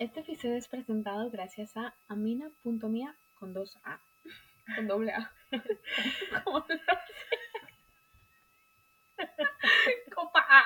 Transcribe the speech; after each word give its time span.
Este 0.00 0.20
episodio 0.20 0.56
es 0.56 0.66
presentado 0.66 1.30
gracias 1.30 1.76
a 1.76 1.94
amina.mia 2.08 3.16
con 3.34 3.52
dos 3.52 3.78
A. 3.84 4.00
Con 4.74 4.88
doble 4.88 5.12
A. 5.12 5.32
¿Cómo 6.44 6.66
se? 6.66 6.80
Copa 10.14 10.44
A. 10.48 10.64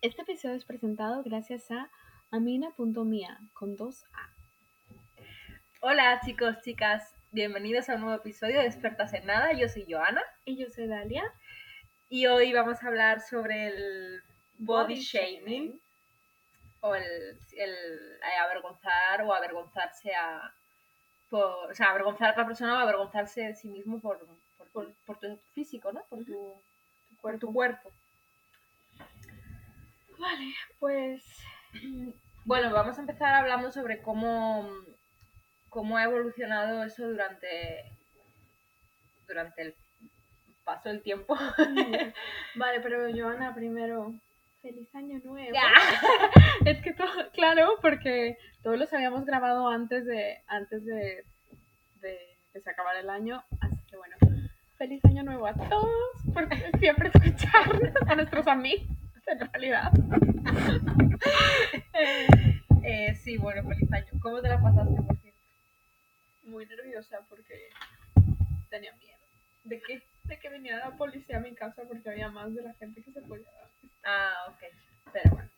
Este 0.00 0.22
episodio 0.22 0.54
es 0.54 0.64
presentado 0.64 1.22
gracias 1.22 1.70
a 1.70 1.90
amina.mia 2.30 3.38
con 3.52 3.76
dos 3.76 4.06
A. 4.14 4.30
Hola 5.82 6.22
chicos, 6.24 6.56
chicas, 6.62 7.14
bienvenidos 7.32 7.90
a 7.90 7.96
un 7.96 8.00
nuevo 8.00 8.16
episodio 8.16 8.60
de 8.60 8.66
Expertas 8.66 9.12
en 9.12 9.26
Nada. 9.26 9.52
Yo 9.52 9.68
soy 9.68 9.84
Joana 9.86 10.22
Y 10.46 10.56
yo 10.56 10.70
soy 10.70 10.86
Dalia. 10.86 11.24
y 12.08 12.28
hoy 12.28 12.54
vamos 12.54 12.82
a 12.82 12.86
hablar 12.86 13.20
sobre 13.20 13.66
el 13.66 14.22
body 14.68 14.96
shaming 15.00 15.80
o 16.80 16.94
el, 16.94 17.04
el, 17.64 17.72
eh, 18.22 18.38
avergonzar 18.40 19.22
o 19.22 19.32
avergonzarse 19.32 20.14
a... 20.14 20.52
Por, 21.30 21.70
o 21.70 21.74
sea, 21.74 21.90
avergonzar 21.90 22.28
a 22.28 22.32
otra 22.32 22.46
persona 22.46 22.74
o 22.76 22.78
avergonzarse 22.80 23.42
de 23.42 23.54
sí 23.54 23.68
mismo 23.68 24.00
por, 24.00 24.18
por, 24.58 24.68
por- 24.72 24.94
por 25.06 25.18
tu 25.18 25.38
físico, 25.54 25.92
¿no? 25.92 26.02
Por 26.10 26.24
tu, 26.24 26.54
por 27.22 27.38
tu 27.38 27.52
cuerpo. 27.52 27.90
Vale, 30.18 30.54
pues 30.78 31.22
Bueno, 32.44 32.72
vamos 32.72 32.98
a 32.98 33.00
empezar 33.02 33.34
hablando 33.34 33.70
sobre 33.70 34.02
cómo, 34.02 34.68
cómo 35.68 35.96
ha 35.96 36.04
evolucionado 36.04 36.82
eso 36.84 37.06
durante, 37.08 37.84
durante 39.26 39.62
el 39.62 39.74
paso 40.64 40.88
del 40.88 41.02
tiempo. 41.02 41.36
Vale, 42.56 42.80
pero 42.80 43.10
Joana, 43.14 43.54
primero, 43.54 44.14
feliz 44.62 44.94
año 44.94 45.20
nuevo. 45.24 45.52
Ya. 45.52 45.62
Es 46.64 46.80
que 46.82 46.92
todo, 46.92 47.08
claro, 47.32 47.78
porque 47.82 48.38
todos 48.62 48.78
los 48.78 48.92
habíamos 48.92 49.24
grabado 49.26 49.68
antes 49.68 50.06
de 50.06 50.38
antes 50.46 50.84
de, 50.84 51.24
de 52.00 52.18
que 52.52 52.60
se 52.60 52.70
acabara 52.70 53.00
el 53.00 53.10
año, 53.10 53.42
así 53.60 53.78
que 53.88 53.96
bueno, 53.96 54.16
feliz 54.78 55.04
año 55.04 55.24
nuevo 55.24 55.46
a 55.46 55.54
todos, 55.54 56.16
porque 56.32 56.56
siempre 56.78 57.10
escuchar 57.12 57.92
a 58.06 58.14
nuestros 58.14 58.46
amigos, 58.46 58.88
en 59.26 59.40
realidad. 59.40 59.92
Eh, 61.94 62.26
Eh, 62.82 63.14
sí, 63.14 63.36
bueno, 63.36 63.62
feliz 63.68 63.92
año. 63.92 64.08
¿Cómo 64.20 64.40
te 64.42 64.48
la 64.48 64.60
pasaste, 64.60 65.00
por 65.02 65.16
cierto? 65.20 65.38
muy 66.42 66.66
nerviosa 66.66 67.20
porque 67.28 67.68
tenía 68.68 68.92
miedo 68.96 69.18
¿De 69.64 69.80
qué? 69.80 70.02
De 70.32 70.38
que 70.38 70.48
viniera 70.48 70.78
la 70.78 70.96
policía 70.96 71.36
a 71.36 71.40
mi 71.40 71.54
casa 71.54 71.82
porque 71.86 72.08
había 72.08 72.30
más 72.30 72.54
de 72.54 72.62
la 72.62 72.72
gente 72.74 73.02
que 73.02 73.12
se 73.12 73.20
podía 73.20 73.44
dar. 73.52 73.68
Ah, 74.04 74.46
ok. 74.48 74.60
Pero 75.12 75.30
bueno, 75.30 75.50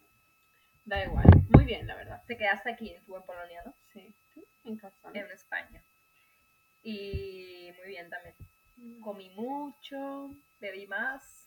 da 0.84 1.04
igual. 1.04 1.26
Muy 1.50 1.64
bien, 1.64 1.86
la 1.86 1.94
verdad. 1.94 2.22
Te 2.26 2.36
quedaste 2.36 2.72
aquí, 2.72 2.90
en 2.90 3.04
Polonia, 3.04 3.62
¿no? 3.64 3.72
Sí, 3.92 4.12
en 4.64 4.76
casa. 4.76 4.96
En 5.14 5.30
España. 5.30 5.80
Y 6.82 7.72
muy 7.78 7.88
bien 7.88 8.10
también. 8.10 8.34
Comí 9.00 9.30
mucho, 9.30 10.34
bebí 10.60 10.86
más 10.88 11.46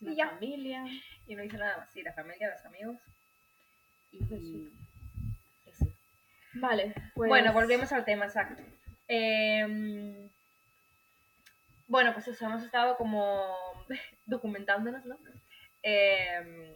La 0.00 0.12
y 0.12 0.16
ya. 0.16 0.30
familia. 0.30 0.84
y 1.26 1.36
no 1.36 1.44
hice 1.44 1.58
nada 1.58 1.76
más. 1.76 1.90
Sí, 1.92 2.02
la 2.02 2.14
familia, 2.14 2.50
los 2.50 2.64
amigos. 2.64 2.96
Y... 4.12 4.70
Pues 5.64 5.76
sí. 5.76 5.92
Vale, 6.54 6.94
pues... 7.14 7.28
Bueno, 7.28 7.52
volvemos 7.52 7.92
al 7.92 8.06
tema, 8.06 8.24
exacto. 8.24 8.62
Em, 9.06 10.30
bueno, 11.86 12.12
pues 12.12 12.28
eso, 12.28 12.46
hemos 12.46 12.62
estado 12.62 12.96
como 12.96 13.54
documentándonos, 14.26 15.04
¿no? 15.06 15.18
Em, 15.82 16.74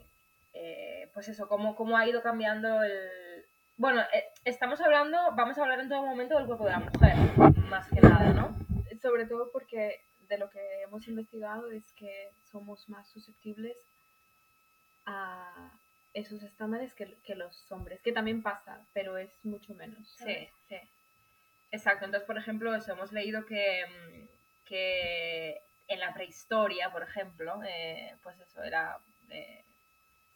eh, 0.52 1.10
pues 1.14 1.28
eso, 1.28 1.48
cómo, 1.48 1.74
cómo 1.74 1.96
ha 1.96 2.06
ido 2.06 2.22
cambiando 2.22 2.82
el... 2.82 3.44
Bueno, 3.76 4.02
eh, 4.12 4.24
estamos 4.44 4.80
hablando, 4.80 5.16
vamos 5.34 5.56
a 5.56 5.62
hablar 5.62 5.80
en 5.80 5.88
todo 5.88 6.04
momento 6.04 6.36
del 6.36 6.46
cuerpo 6.46 6.66
de 6.66 6.70
la 6.72 6.80
mujer, 6.80 7.16
más 7.68 7.88
que 7.88 8.00
nada, 8.00 8.32
¿no? 8.32 8.56
Sobre 9.00 9.24
todo 9.26 9.50
porque 9.52 10.00
de 10.28 10.38
lo 10.38 10.50
que 10.50 10.82
hemos 10.82 11.08
investigado 11.08 11.70
es 11.70 11.90
que 11.92 12.30
somos 12.44 12.88
más 12.88 13.08
susceptibles 13.08 13.76
a 15.06 15.72
esos 16.12 16.42
estándares 16.42 16.92
que, 16.94 17.16
que 17.24 17.34
los 17.34 17.70
hombres, 17.72 18.00
que 18.02 18.12
también 18.12 18.42
pasa, 18.42 18.84
pero 18.92 19.16
es 19.16 19.32
mucho 19.44 19.74
menos. 19.74 20.08
Sí, 20.10 20.24
¿sabes? 20.24 20.50
sí. 20.68 20.76
Exacto. 21.72 22.04
Entonces, 22.04 22.26
por 22.26 22.36
ejemplo, 22.36 22.74
eso, 22.74 22.92
hemos 22.92 23.12
leído 23.12 23.46
que, 23.46 23.84
mm, 23.86 24.39
que 24.70 25.60
en 25.88 25.98
la 25.98 26.14
prehistoria, 26.14 26.90
por 26.90 27.02
ejemplo, 27.02 27.60
eh, 27.66 28.14
pues 28.22 28.38
eso 28.38 28.62
era 28.62 28.96
eh, 29.28 29.64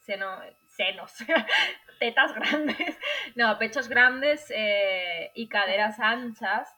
seno, 0.01 0.41
senos, 0.67 1.13
tetas 2.01 2.35
grandes, 2.35 2.99
no, 3.37 3.57
pechos 3.59 3.89
grandes 3.89 4.51
eh, 4.51 5.31
y 5.35 5.49
caderas 5.49 6.01
anchas, 6.01 6.69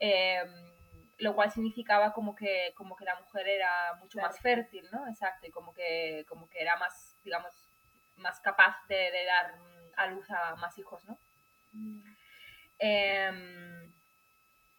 eh, 0.00 0.42
lo 1.18 1.34
cual 1.34 1.50
significaba 1.52 2.12
como 2.14 2.34
que, 2.34 2.72
como 2.74 2.96
que 2.96 3.04
la 3.04 3.20
mujer 3.20 3.46
era 3.48 3.94
mucho 4.00 4.18
Claro. 4.18 4.28
más 4.30 4.40
fértil, 4.40 4.88
¿no? 4.90 5.06
Exacto, 5.06 5.46
y 5.46 5.50
como 5.50 5.74
que, 5.74 6.24
como 6.26 6.48
que 6.48 6.60
era 6.60 6.76
más, 6.76 7.16
digamos, 7.22 7.54
más 8.16 8.40
capaz 8.40 8.76
de, 8.88 8.96
de 9.10 9.24
dar 9.26 9.56
mm, 9.58 9.92
a 9.96 10.06
luz 10.06 10.30
a 10.30 10.56
más 10.56 10.76
hijos, 10.78 11.04
¿no? 11.04 11.18
Em, 12.78 13.92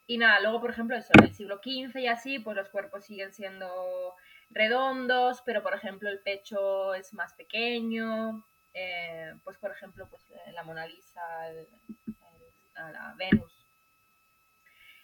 y 0.07 0.17
nada, 0.17 0.39
luego, 0.39 0.61
por 0.61 0.69
ejemplo, 0.71 0.95
eso, 0.95 1.11
en 1.17 1.25
el 1.25 1.33
siglo 1.33 1.59
XV 1.59 2.01
y 2.01 2.07
así, 2.07 2.39
pues 2.39 2.55
los 2.55 2.69
cuerpos 2.69 3.05
siguen 3.05 3.33
siendo 3.33 4.13
redondos, 4.51 5.41
pero 5.45 5.63
por 5.63 5.73
ejemplo 5.73 6.09
el 6.09 6.19
pecho 6.21 6.93
es 6.93 7.13
más 7.13 7.33
pequeño. 7.33 8.45
eh, 8.77 9.33
pues 9.45 9.57
por 9.57 9.71
ejemplo, 9.71 10.05
pues 10.09 10.29
eh, 10.31 10.51
la 10.51 10.61
Mona 10.63 10.85
Lisa, 10.85 11.49
el- 11.49 11.67
la 12.75 13.13
Venus. 13.17 13.65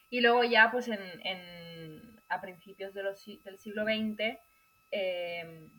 Y 0.10 0.22
luego 0.22 0.44
ya, 0.44 0.70
pues 0.72 0.88
en, 0.88 1.02
en- 1.26 2.22
a 2.30 2.42
principios 2.42 2.94
de 2.94 3.04
del 3.04 3.58
siglo 3.58 3.84
XX, 3.86 4.40
em, 4.92 5.70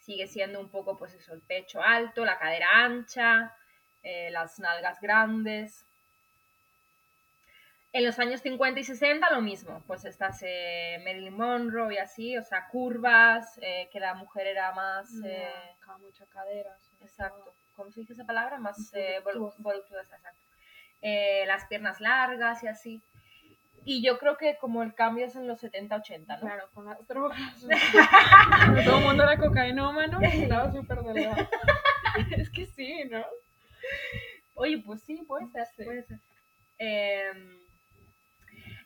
sigue 0.00 0.26
siendo 0.26 0.60
un 0.60 0.70
poco, 0.70 0.96
pues 0.98 1.14
eso, 1.14 1.32
el 1.34 1.42
pecho 1.42 1.82
alto, 1.82 2.24
la 2.24 2.38
cadera 2.38 2.66
ancha, 2.84 3.54
eh, 4.02 4.30
las 4.30 4.58
nalgas 4.58 5.00
grandes. 5.00 5.86
En 7.94 8.04
los 8.06 8.18
años 8.18 8.40
50 8.40 8.80
y 8.80 8.84
60 8.84 9.30
lo 9.32 9.42
mismo, 9.42 9.82
pues 9.86 10.04
estás 10.06 10.40
eh, 10.46 10.96
Marilyn 11.04 11.36
Monroe 11.36 11.94
y 11.94 11.98
así, 11.98 12.38
o 12.38 12.42
sea, 12.42 12.66
curvas, 12.68 13.58
eh, 13.60 13.88
que 13.92 14.00
la 14.00 14.14
mujer 14.14 14.46
era 14.46 14.72
más... 14.72 15.10
eh, 15.24 15.46
Con 15.84 16.00
mucha 16.00 16.24
cadera. 16.26 16.74
sobre 16.80 17.04
exacto. 17.04 17.54
¿cómo 17.74 17.90
se 17.90 18.00
dice 18.00 18.14
esa 18.14 18.24
palabra? 18.24 18.58
Más 18.58 18.92
eh, 18.94 19.18
vol- 19.20 19.34
Voluptuosa. 19.34 19.62
voluptuosa, 19.62 20.16
exacto. 20.16 20.40
Eh, 21.02 21.44
las 21.46 21.66
piernas 21.66 22.00
largas 22.00 22.62
y 22.62 22.68
así. 22.68 23.02
Y 23.84 24.02
yo 24.02 24.18
creo 24.18 24.36
que 24.38 24.56
como 24.58 24.82
el 24.82 24.94
cambio 24.94 25.26
es 25.26 25.34
en 25.36 25.46
los 25.48 25.62
70-80, 25.62 26.26
¿no? 26.26 26.40
Claro, 26.40 26.70
con 26.72 26.86
las 26.86 27.06
drogas. 27.08 27.38
Todo 28.86 28.98
el 28.98 29.04
mundo 29.04 29.24
era 29.24 29.36
cocainómano 29.36 30.18
y 30.22 30.42
estaba 30.44 30.70
súper 30.72 31.02
delgado. 31.02 31.48
es 32.38 32.48
que 32.50 32.66
sí, 32.66 33.04
¿no? 33.10 33.22
Oye, 34.54 34.78
pues 34.78 35.02
sí, 35.02 35.22
puede 35.26 35.46
ser, 35.48 35.66
Sí. 35.76 35.84
puede 35.84 36.02
ser. 36.04 36.20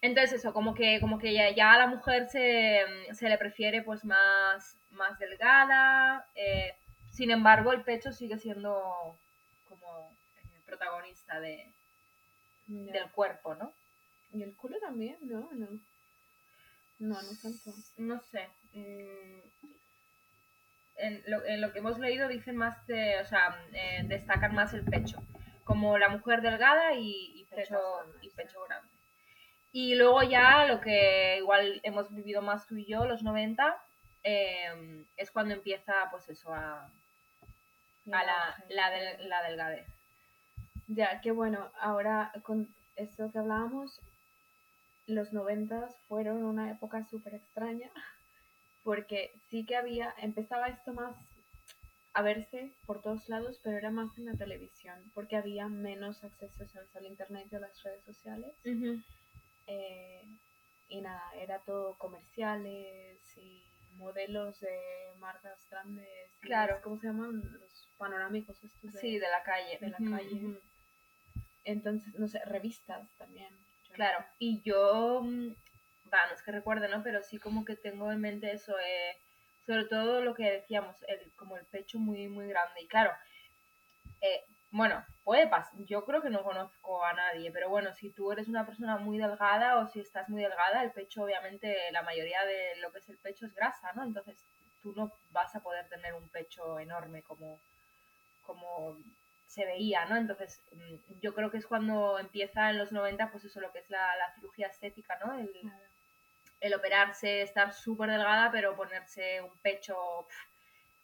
Entonces 0.06 0.34
eso, 0.41 0.53
como 0.53 0.75
que, 0.75 1.00
como 1.00 1.19
que 1.19 1.33
ya, 1.34 1.50
ya 1.50 1.72
a 1.72 1.78
la 1.78 1.87
mujer 1.89 2.28
se, 2.28 2.84
se 3.12 3.28
le 3.28 3.39
prefiere 3.39 3.83
pues 3.83 4.05
más, 4.05 4.78
más 4.91 5.19
delgada, 5.19 6.27
eh, 6.37 6.75
sin 7.11 7.31
embargo 7.31 7.72
el 7.72 7.83
pecho 7.83 8.12
sigue 8.12 8.39
siendo 8.39 9.19
como 9.69 10.17
eh, 10.37 10.61
protagonista 10.65 11.41
de, 11.41 11.72
del 12.67 13.11
cuerpo, 13.11 13.55
¿no? 13.56 13.72
Y 14.33 14.43
el 14.43 14.55
culo 14.55 14.78
también, 14.81 15.17
¿no? 15.22 15.49
No, 15.53 15.69
no, 16.99 17.23
no 17.23 17.28
tanto. 17.43 17.73
No 17.97 18.21
sé. 18.21 18.49
mm, 18.73 19.41
En 20.99 21.23
lo, 21.26 21.44
en 21.44 21.61
lo 21.61 21.73
que 21.73 21.81
hemos 21.81 21.99
leído 21.99 22.29
dicen 22.29 22.56
más 22.56 22.87
de, 22.87 23.20
o 23.20 23.25
sea, 23.26 23.58
eh, 23.73 24.03
destacan 24.05 24.55
más 24.55 24.73
el 24.73 24.85
pecho, 24.85 25.19
como 25.64 25.99
la 25.99 26.08
mujer 26.08 26.41
delgada 26.43 26.94
y, 26.94 27.41
y 27.41 27.44
pecho, 27.47 27.79
y 28.23 28.31
pecho 28.31 28.62
grande. 28.69 28.95
Y 29.78 29.94
luego 29.94 30.23
ya 30.23 30.64
lo 30.64 30.81
que 30.81 31.37
igual 31.37 31.81
hemos 31.82 32.11
vivido 32.14 32.40
más 32.40 32.67
tú 32.67 32.76
y 32.78 32.87
yo, 32.87 33.05
los 33.05 33.23
90, 33.23 33.76
eh, 34.25 35.05
es 35.19 35.31
cuando 35.31 35.52
empieza 35.52 35.93
pues 36.11 36.26
eso 36.31 36.50
a, 36.55 36.90
a 38.11 38.25
la, 38.25 38.64
la, 38.70 38.90
del- 38.90 39.28
la 39.28 39.43
delgadez. 39.43 39.87
Ya, 40.87 41.20
que 41.20 41.31
bueno, 41.31 41.70
ahora 41.78 42.32
con 42.43 42.75
esto 42.96 43.31
que 43.31 43.38
hablábamos, 43.38 44.00
los 45.06 45.34
noventas 45.34 45.94
fueron 46.08 46.43
una 46.43 46.70
época 46.70 47.05
súper 47.11 47.34
extraña, 47.34 47.90
porque 48.82 49.31
sí 49.50 49.67
que 49.67 49.76
había, 49.76 50.14
empezaba 50.22 50.69
esto 50.69 50.94
más 50.94 51.14
a 52.14 52.22
verse 52.22 52.72
por 52.87 53.02
todos 53.02 53.29
lados, 53.29 53.61
pero 53.62 53.76
era 53.76 53.90
más 53.90 54.17
en 54.17 54.25
la 54.25 54.32
televisión, 54.38 54.96
porque 55.12 55.37
había 55.37 55.69
menos 55.69 56.25
accesos 56.25 56.75
al 56.96 57.05
internet 57.05 57.46
y 57.52 57.56
a 57.56 57.61
las 57.61 57.82
redes 57.82 58.02
sociales. 58.06 58.55
Eh, 59.67 60.25
y 60.89 61.01
nada, 61.01 61.23
era 61.35 61.61
todo 61.61 61.97
comerciales 61.99 63.37
y 63.37 63.71
modelos 63.97 64.61
de 64.61 64.79
marcas 65.19 65.67
grandes. 65.71 66.31
Claro. 66.41 66.81
¿Cómo 66.83 66.99
se 66.99 67.09
llaman? 67.09 67.41
Los 67.61 67.89
panorámicos 67.97 68.63
estos 68.63 68.93
de, 68.93 69.01
Sí, 69.01 69.19
de 69.19 69.29
la 69.29 69.43
calle. 69.43 69.79
de 69.81 69.89
la 69.89 69.99
calle. 69.99 70.61
Entonces, 71.65 72.15
no 72.19 72.29
sé, 72.29 72.39
revistas 72.45 73.09
también. 73.17 73.57
Claro, 73.93 74.25
y 74.39 74.61
yo, 74.63 75.23
mm, 75.23 75.49
va, 76.13 76.27
no 76.29 76.35
es 76.35 76.43
que 76.43 76.53
recuerde, 76.53 76.89
¿no? 76.89 77.03
Pero 77.03 77.23
sí 77.23 77.39
como 77.39 77.65
que 77.65 77.77
tengo 77.77 78.13
en 78.13 78.21
mente 78.21 78.53
eso, 78.53 78.79
eh, 78.79 79.17
sobre 79.65 79.87
todo 79.87 80.21
lo 80.21 80.35
que 80.35 80.51
decíamos, 80.51 81.03
el, 81.09 81.33
como 81.35 81.57
el 81.57 81.65
pecho 81.67 81.99
muy, 81.99 82.29
muy 82.29 82.47
grande. 82.47 82.83
Y 82.83 82.87
claro, 82.89 83.11
eh, 84.21 84.45
bueno, 84.76 85.05
puede 85.25 85.46
pasar, 85.49 85.73
yo 85.84 86.05
creo 86.05 86.20
que 86.23 86.31
no 86.31 86.43
conozco 86.43 87.05
a 87.05 87.12
nadie, 87.14 87.50
pero 87.50 87.69
bueno, 87.69 87.93
si 87.94 88.11
tú 88.11 88.31
eres 88.32 88.49
una 88.49 88.67
persona 88.67 88.96
muy 88.99 89.19
delgada 89.19 89.78
o 89.78 89.87
si 89.87 90.00
estás 90.00 90.28
muy 90.28 90.43
delgada, 90.43 90.82
el 90.82 90.93
pecho, 90.93 91.23
obviamente, 91.23 91.76
la 91.93 92.02
mayoría 92.02 92.44
de 92.44 92.76
lo 92.81 92.93
que 92.93 92.99
es 92.99 93.08
el 93.08 93.19
pecho 93.19 93.46
es 93.46 93.55
grasa, 93.55 93.93
¿no? 93.94 94.05
Entonces 94.05 94.44
tú 94.82 94.93
no 94.94 95.12
vas 95.31 95.55
a 95.56 95.61
poder 95.61 95.88
tener 95.88 96.14
un 96.14 96.28
pecho 96.28 96.78
enorme 96.78 97.23
como, 97.23 97.58
como 98.43 98.99
se 99.46 99.64
veía, 99.64 100.05
¿no? 100.06 100.17
Entonces, 100.17 100.61
mm, 100.73 101.20
yo 101.20 101.34
creo 101.34 101.50
que 101.50 101.58
es 101.58 101.67
cuando 101.67 102.19
empieza 102.19 102.69
en 102.70 102.79
los 102.79 102.93
90, 102.93 103.31
pues 103.31 103.44
eso, 103.44 103.61
lo 103.61 103.72
que 103.72 103.79
es 103.81 103.88
la, 103.90 104.14
la 104.17 104.34
cirugía 104.34 104.67
estética, 104.69 105.19
¿no? 105.25 105.38
El, 105.38 105.50
Claro. 105.52 105.76
el 106.61 106.75
operarse, 106.75 107.43
estar 107.43 107.72
súper 107.72 108.11
delgada, 108.11 108.50
pero 108.50 108.76
ponerse 108.76 109.40
un 109.40 109.56
pecho 109.58 109.96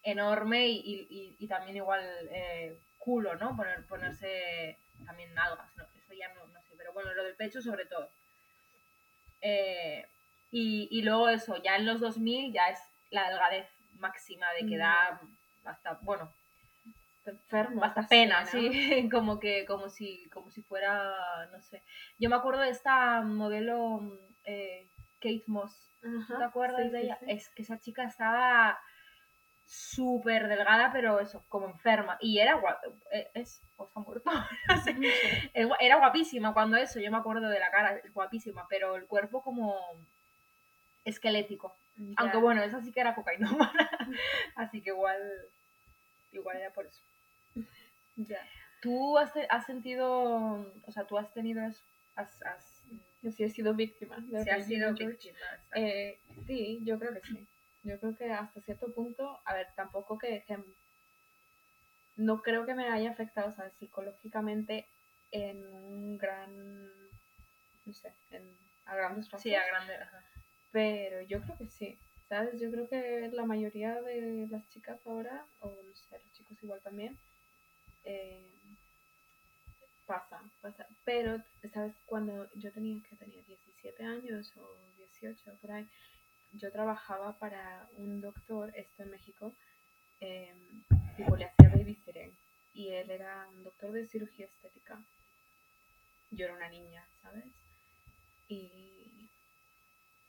enorme 0.03 0.67
y, 0.69 0.79
y- 0.79 1.07
y- 1.11 1.37
y 1.39 1.49
también 1.49 1.77
igual 1.77 2.03
eh, 2.31 2.77
culo, 3.03 3.35
¿no? 3.37 3.57
Poner, 3.57 3.85
ponerse 3.87 4.79
también 5.05 5.35
nalgas, 5.35 5.77
¿no? 5.77 5.85
Eso 5.97 6.13
ya 6.15 6.33
no, 6.35 6.47
no 6.47 6.63
sé, 6.63 6.75
pero 6.77 6.93
bueno, 6.93 7.13
lo 7.13 7.25
del 7.25 7.35
pecho 7.35 7.61
sobre 7.61 7.85
todo. 7.87 8.09
Eh, 9.41 10.07
y, 10.53 10.89
y 10.91 11.03
luego 11.03 11.29
eso, 11.29 11.57
ya 11.63 11.77
en 11.77 11.87
los 11.87 12.01
2000 12.01 12.53
ya 12.53 12.69
es 12.69 12.79
la 13.11 13.29
delgadez 13.29 13.69
máxima 13.99 14.53
de 14.53 14.67
que 14.67 14.77
da 14.77 15.21
hasta, 15.65 15.95
bueno, 16.03 16.33
enfermo. 17.25 17.83
hasta 17.85 18.07
pena, 18.07 18.41
¿no? 18.41 18.47
sí, 18.47 19.09
como 19.11 19.41
que, 19.41 19.65
como 19.67 19.89
si, 19.89 20.29
como 20.31 20.51
si 20.51 20.63
fuera, 20.63 21.47
no 21.53 21.61
sé. 21.61 21.83
Yo 22.19 22.31
me 22.31 22.37
acuerdo 22.37 22.61
de 22.63 22.71
esta 22.71 23.21
modelo 23.23 23.99
mm, 24.01 24.13
eh, 24.45 24.89
Kate 25.21 25.45
Moss, 25.47 25.75
¿te 26.01 26.45
acuerdas 26.45 26.83
sí, 26.85 26.91
de 26.91 26.99
sí, 27.01 27.05
ella? 27.07 27.19
sí. 27.19 27.27
Es 27.29 27.49
que 27.51 27.63
esa 27.63 27.81
chica 27.81 28.05
estaba 28.05 28.79
súper 29.73 30.49
delgada, 30.49 30.93
pero 30.93 31.19
eso, 31.19 31.43
como 31.49 31.67
enferma. 31.67 32.19
Y 32.21 32.39
era 32.39 32.55
guapa, 32.55 32.83
es, 33.33 33.63
o 33.77 33.87
está 33.87 34.01
muerto, 34.01 34.31
no 34.69 34.83
sé. 34.83 34.97
Es 35.55 35.67
Era 35.81 35.97
guapísima 35.97 36.53
cuando 36.53 36.77
eso, 36.77 37.01
yo 37.01 37.11
me 37.11 37.17
acuerdo 37.17 37.49
de 37.49 37.59
la 37.59 37.71
cara, 37.71 37.97
es 37.97 38.13
guapísima, 38.13 38.67
pero 38.69 38.97
el 38.97 39.07
cuerpo 39.07 39.43
como 39.43 39.75
esquelético. 41.07 41.75
Ya. 41.97 42.15
Aunque 42.19 42.37
bueno, 42.37 42.63
esa 42.63 42.83
sí 42.83 42.93
que 42.93 43.01
era 43.01 43.15
cocainómana, 43.15 43.91
así 44.57 44.83
que 44.83 44.91
igual, 44.91 45.21
igual 46.33 46.59
era 46.59 46.71
por 46.71 46.85
eso. 46.85 47.03
Ya. 48.17 48.47
¿Tú 48.83 49.17
has, 49.17 49.33
has 49.49 49.65
sentido, 49.65 50.67
o 50.83 50.93
sea, 50.93 51.07
tú 51.07 51.17
has 51.17 51.33
tenido 51.33 51.65
eso? 51.65 51.83
Has, 52.15 52.43
has, 52.43 52.83
Yo 53.23 53.33
sí 53.33 53.45
he 53.45 53.49
sido 53.49 53.73
víctima. 53.73 54.17
de 54.19 54.45
sí 54.45 54.51
has 54.51 54.67
sido 54.67 54.93
víctima. 54.93 55.39
Eh, 55.75 56.21
sí, 56.47 56.81
yo 56.85 56.99
creo 56.99 57.15
que 57.15 57.23
sí. 57.23 57.49
Yo 57.85 57.99
creo 57.99 58.15
que 58.17 58.31
hasta 58.33 58.61
cierto 58.61 58.93
punto, 58.95 59.41
a 59.45 59.55
ver, 59.55 59.67
tampoco 59.77 60.19
que, 60.19 60.45
que- 60.47 60.59
no 62.17 62.43
creo 62.43 62.67
que 62.67 62.75
me 62.75 62.89
haya 62.89 63.11
afectado, 63.11 63.49
o 63.49 63.53
sea, 63.53 63.71
psicológicamente 63.71 64.89
en 65.31 65.67
un 65.67 66.19
gran, 66.19 67.11
no 67.85 67.93
sé, 67.93 68.15
en, 68.31 68.57
a 68.85 68.95
grandes 68.97 69.27
rasgos. 69.31 69.43
Sí, 69.43 69.55
a 69.55 69.67
grande. 69.67 69.95
ajá. 69.95 70.25
Pero 70.71 71.21
yo 71.23 71.41
creo 71.43 71.57
que 71.57 71.67
sí, 71.69 71.99
¿sabes? 72.29 72.61
Yo 72.61 72.71
creo 72.71 72.89
que 72.89 73.29
la 73.33 73.45
mayoría 73.45 74.01
de 74.03 74.47
las 74.51 74.69
chicas 74.69 75.01
ahora, 75.07 75.47
o 75.61 75.69
no 75.83 75.95
sé, 75.95 76.19
los 76.19 76.33
chicos 76.33 76.63
igual 76.63 76.81
también, 76.83 77.19
eh, 78.05 78.51
pasa, 80.07 80.43
pasa. 80.61 80.87
Pero, 81.05 81.43
¿sabes? 81.73 81.95
Cuando 82.07 82.49
yo 82.55 82.73
tenía, 82.73 83.01
que 83.09 83.17
tenía 83.17 83.43
17 83.43 84.05
años 84.05 84.53
o 84.57 84.93
18, 84.97 85.57
por 85.61 85.71
ahí, 85.73 85.89
yo 86.53 86.71
trabajaba 86.71 87.39
para 87.39 87.89
un 87.97 88.21
doctor, 88.21 88.73
esto 88.77 89.03
en 89.03 89.11
México, 89.11 89.55
tipo 91.17 91.37
le 91.37 91.47
hacía 91.47 91.69
babysitting, 91.69 92.37
y 92.75 92.89
él 92.89 93.11
era 93.11 93.49
un 93.49 93.65
doctor 93.65 93.93
de 93.93 94.07
cirugía 94.07 94.47
estética. 94.47 95.03
Yo 96.31 96.47
era 96.47 96.55
una 96.55 96.69
niña, 96.69 97.07
¿sabes? 97.21 97.45
Y 98.49 99.29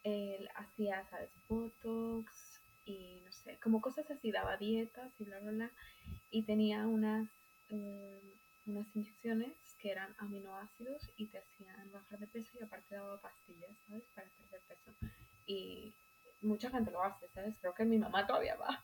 él 0.04 0.50
hacía, 0.56 1.06
¿sabes? 1.10 1.30
Botox 1.48 2.60
y 2.86 3.22
no 3.24 3.32
sé, 3.32 3.58
como 3.60 3.82
cosas 3.82 4.10
así, 4.12 4.32
daba 4.32 4.58
dietas 4.58 5.14
y 5.20 5.24
bla, 5.24 5.40
bla, 5.40 5.52
bla. 5.52 5.72
Y 6.32 6.44
tenía 6.44 6.88
unas, 6.88 7.30
unas 8.66 8.96
inyecciones 8.96 9.56
que 9.80 9.92
eran 9.92 10.14
aminoácidos 10.18 11.10
y 11.16 11.28
te 11.28 11.38
hacían 11.38 11.92
bajar 11.92 12.20
de 12.20 12.28
peso 12.28 12.58
y 12.60 12.64
aparte 12.64 12.96
daba 12.96 13.22
pastillas, 13.22 13.78
¿sabes? 13.88 14.04
Para 14.14 14.28
perder 14.30 14.62
peso. 14.68 14.94
Y 15.46 15.94
mucha 16.44 16.70
gente 16.70 16.92
lo 16.92 17.04
hace, 17.04 17.28
¿sabes? 17.30 17.58
Creo 17.60 17.74
que 17.74 17.86
mi 17.86 17.98
mamá 17.98 18.26
todavía 18.28 18.56
va. 18.56 18.84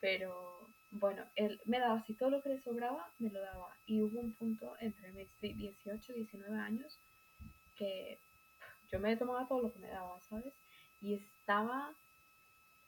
Pero 0.00 0.68
bueno, 0.90 1.24
él 1.34 1.60
me 1.64 1.78
daba 1.80 1.98
así 1.98 2.14
todo 2.14 2.30
lo 2.30 2.42
que 2.42 2.50
le 2.50 2.62
sobraba, 2.62 3.10
me 3.18 3.30
lo 3.30 3.40
daba. 3.40 3.76
Y 3.86 4.02
hubo 4.02 4.20
un 4.20 4.32
punto 4.34 4.74
entre 4.80 5.12
mis 5.12 5.28
18 5.40 6.12
y 6.12 6.16
19 6.16 6.58
años 6.58 6.98
que 7.76 8.20
yo 8.90 8.98
me 8.98 9.16
tomaba 9.16 9.46
todo 9.48 9.62
lo 9.62 9.72
que 9.72 9.78
me 9.80 9.88
daba, 9.88 10.20
¿sabes? 10.28 10.52
Y 11.00 11.14
estaba, 11.14 11.92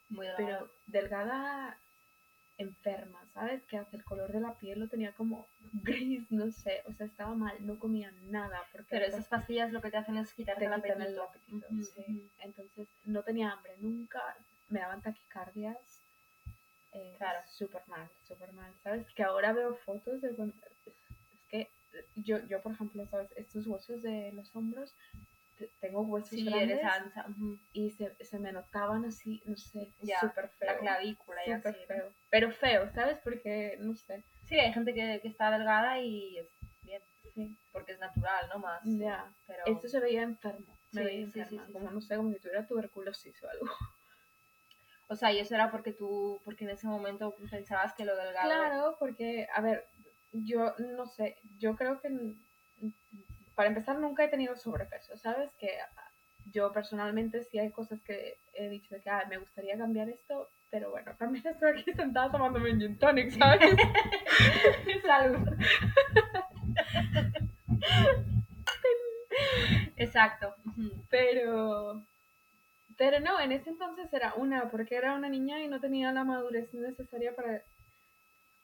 Muy 0.08 0.26
delgada. 0.26 0.46
pero 0.58 0.70
delgada, 0.86 1.78
enferma, 2.60 3.26
¿sabes? 3.32 3.62
Que 3.66 3.76
hasta 3.78 3.96
el 3.96 4.04
color 4.04 4.32
de 4.32 4.40
la 4.40 4.54
piel 4.58 4.80
lo 4.80 4.88
tenía 4.88 5.12
como 5.12 5.48
gris, 5.72 6.30
no 6.30 6.50
sé, 6.50 6.82
o 6.86 6.92
sea, 6.92 7.06
estaba 7.06 7.34
mal, 7.34 7.56
no 7.66 7.78
comía 7.78 8.10
nada. 8.22 8.60
Porque 8.72 8.88
Pero 8.90 9.04
después 9.06 9.24
esas 9.26 9.28
pastillas 9.28 9.72
lo 9.72 9.80
que 9.80 9.90
te 9.90 9.96
hacen 9.96 10.16
es 10.16 10.32
quitarte 10.34 10.60
te 10.60 10.66
el 10.66 10.72
apetito. 10.72 11.02
el 11.08 11.18
apetito, 11.20 11.66
Ujú, 11.70 11.82
sí. 11.84 12.30
Entonces 12.38 12.88
no 13.04 13.22
tenía 13.22 13.52
hambre 13.52 13.76
nunca, 13.78 14.20
me 14.68 14.80
daban 14.80 15.02
taquicardias. 15.02 16.02
Eh, 16.92 17.14
Claro. 17.18 17.38
Súper 17.46 17.82
mal, 17.86 18.08
súper 18.26 18.52
mal, 18.52 18.72
¿sabes? 18.82 19.06
Que 19.14 19.22
ahora 19.22 19.52
veo 19.52 19.74
fotos 19.76 20.20
de 20.20 20.34
cuando... 20.34 20.54
Es 20.86 21.44
que 21.48 21.70
yo, 22.16 22.38
yo, 22.46 22.60
por 22.62 22.72
ejemplo, 22.72 23.06
¿sabes? 23.06 23.28
Estos 23.36 23.66
huesos 23.66 24.02
de 24.02 24.32
los 24.32 24.54
hombros, 24.56 24.94
tengo 25.80 26.02
huesos 26.02 26.30
Sí, 26.30 26.44
grandes 26.44 26.78
eres 26.78 26.84
ancha. 26.84 27.26
ujú. 27.28 27.58
y 27.72 27.90
se, 27.90 28.16
se 28.24 28.38
me 28.38 28.52
notaban 28.52 29.04
así, 29.04 29.42
no 29.46 29.56
sé, 29.56 29.92
súper 30.20 30.48
feo. 30.50 30.72
La 30.72 30.78
clavícula 30.78 31.40
y 31.46 31.50
así. 31.52 31.74
feo. 31.86 32.12
Pero 32.30 32.50
feo, 32.50 32.90
¿sabes? 32.92 33.18
Porque, 33.24 33.76
no 33.80 33.94
sé, 33.94 34.24
Sí, 34.44 34.58
hay 34.58 34.72
gente 34.72 34.92
que, 34.94 35.20
que 35.22 35.28
está 35.28 35.50
delgada 35.50 36.00
y 36.00 36.36
es 36.38 36.48
bien, 36.82 37.02
sí. 37.34 37.56
porque 37.72 37.92
es 37.92 37.98
natural, 38.00 38.48
¿no? 38.52 38.58
Más. 38.58 38.80
Ya. 38.84 39.32
Pero... 39.46 39.62
Esto 39.66 39.88
se 39.88 40.00
veía 40.00 40.22
enfermo. 40.22 40.76
Me 40.92 41.02
Sí, 41.02 41.06
veía 41.06 41.26
sí, 41.30 41.40
enferma, 41.40 41.68
como 41.72 41.90
no 41.90 42.00
sé, 42.00 42.16
como 42.16 42.32
si 42.32 42.40
tuviera 42.40 42.66
tuberculosis 42.66 43.42
o 43.44 43.48
algo. 43.48 43.66
O 45.08 45.16
sea, 45.16 45.32
y 45.32 45.38
eso 45.40 45.54
era 45.56 45.70
porque 45.72 45.92
tú, 45.92 46.40
porque 46.44 46.64
en 46.64 46.70
ese 46.70 46.86
momento 46.86 47.34
pensabas 47.50 47.94
que 47.94 48.04
lo 48.04 48.14
delgado... 48.16 48.48
Claro, 48.48 48.96
porque, 49.00 49.48
a 49.54 49.60
ver, 49.60 49.88
yo 50.32 50.74
no 50.78 51.06
sé, 51.06 51.36
yo 51.58 51.74
creo 51.74 52.00
que 52.00 52.08
para 53.60 53.68
empezar 53.68 53.98
nunca 53.98 54.24
he 54.24 54.28
tenido 54.28 54.56
sobrepeso, 54.56 55.18
¿sabes? 55.18 55.50
Que 55.58 55.78
ah, 55.82 56.10
yo 56.46 56.72
personalmente 56.72 57.44
sí 57.44 57.58
hay 57.58 57.70
cosas 57.70 58.00
que 58.00 58.38
he 58.54 58.70
dicho 58.70 58.94
de 58.94 59.02
que 59.02 59.10
ah, 59.10 59.26
me 59.28 59.36
gustaría 59.36 59.76
cambiar 59.76 60.08
esto, 60.08 60.48
pero 60.70 60.90
bueno, 60.90 61.14
también 61.18 61.46
estoy 61.46 61.78
aquí 61.78 61.92
sentada 61.92 62.32
tomándome 62.32 62.72
un 62.72 62.80
gin 62.80 62.98
tonic, 62.98 63.28
¿sabes? 63.32 63.76
Salud. 65.02 65.46
Exacto. 69.96 70.54
Pero, 71.10 72.02
pero 72.96 73.20
no, 73.20 73.38
en 73.40 73.52
ese 73.52 73.68
entonces 73.68 74.10
era 74.10 74.32
una, 74.36 74.70
porque 74.70 74.96
era 74.96 75.12
una 75.12 75.28
niña 75.28 75.60
y 75.62 75.68
no 75.68 75.80
tenía 75.80 76.12
la 76.12 76.24
madurez 76.24 76.72
necesaria 76.72 77.36
para 77.36 77.62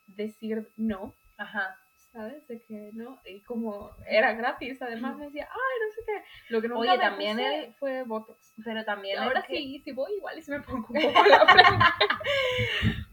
decir 0.06 0.70
no. 0.78 1.14
Ajá. 1.36 1.85
¿Sabes? 2.16 2.48
De 2.48 2.62
que 2.62 2.90
no, 2.94 3.20
y 3.26 3.42
como 3.42 3.90
era 4.08 4.32
gratis, 4.32 4.80
además 4.80 5.16
me 5.18 5.26
decía, 5.26 5.46
ay, 5.52 5.58
no 5.86 5.94
sé 5.94 6.00
qué. 6.06 6.24
Lo 6.48 6.62
que 6.62 6.68
nunca 6.68 6.80
Oye, 6.80 6.90
me 6.92 6.98
también 6.98 7.36
puse 7.36 7.64
el- 7.64 7.74
fue 7.74 8.02
Botox. 8.04 8.54
Pero 8.64 8.84
también... 8.86 9.18
ahora 9.18 9.42
que- 9.42 9.54
sí, 9.56 9.82
si 9.84 9.92
voy 9.92 10.14
igual 10.14 10.38
y 10.38 10.42
se 10.42 10.52
me 10.52 10.60
pongo 10.60 10.86
un 10.88 11.02
poco 11.12 11.24
la 11.26 11.46
frente. 11.46 11.84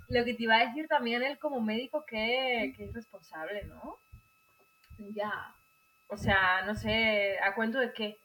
Lo 0.07 0.23
que 0.23 0.33
te 0.35 0.43
iba 0.43 0.55
a 0.55 0.65
decir 0.67 0.87
también 0.87 1.21
él 1.21 1.37
como 1.37 1.59
médico 1.59 2.05
que, 2.05 2.73
que 2.77 2.85
es 2.85 2.93
responsable, 2.93 3.65
¿no? 3.65 3.97
ya, 5.13 5.53
O 6.07 6.15
sea, 6.15 6.61
no 6.65 6.75
sé, 6.75 7.37
¿a 7.39 7.53
cuento 7.55 7.79
de 7.79 7.91
qué? 7.91 8.19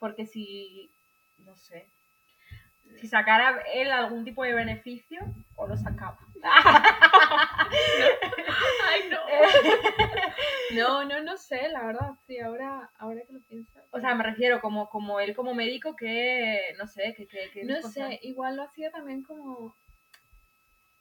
Porque 0.00 0.26
si, 0.26 0.90
no 1.38 1.54
sé, 1.56 1.86
si 3.00 3.06
sacara 3.06 3.62
él 3.72 3.92
algún 3.92 4.24
tipo 4.24 4.42
de 4.42 4.54
beneficio, 4.54 5.20
o 5.54 5.68
lo 5.68 5.76
sacaba. 5.76 6.18
Ay, 8.86 9.08
no. 9.10 9.18
no, 10.76 11.04
no, 11.04 11.22
no 11.22 11.36
sé, 11.36 11.68
la 11.68 11.84
verdad, 11.84 12.14
sí, 12.26 12.38
ahora, 12.38 12.90
ahora 12.98 13.20
que 13.26 13.32
lo 13.32 13.40
pienso. 13.40 13.80
O 13.90 14.00
sea, 14.00 14.14
me 14.14 14.24
refiero 14.24 14.60
como, 14.60 14.88
como 14.88 15.20
él 15.20 15.34
como 15.34 15.54
médico 15.54 15.96
que, 15.96 16.74
no 16.78 16.86
sé, 16.86 17.14
que... 17.16 17.26
que, 17.26 17.50
que 17.52 17.64
No 17.64 17.82
sé, 17.82 18.18
igual 18.22 18.56
lo 18.56 18.62
hacía 18.64 18.90
también 18.90 19.22
como 19.22 19.76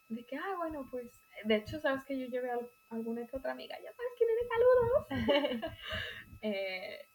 de 0.09 0.23
que, 0.25 0.35
ah, 0.37 0.55
bueno, 0.57 0.87
pues, 0.91 1.21
de 1.45 1.55
hecho, 1.55 1.79
sabes 1.79 2.03
que 2.05 2.17
yo 2.19 2.27
llevé 2.27 2.51
a 2.51 2.59
alguna 2.91 3.25
que 3.25 3.35
otra 3.35 3.51
amiga, 3.51 3.75
ya 3.83 3.91
sabes 3.93 4.11
quién 4.17 4.29
eres, 4.29 4.47
saludos. 4.49 5.71
eh, 6.41 7.07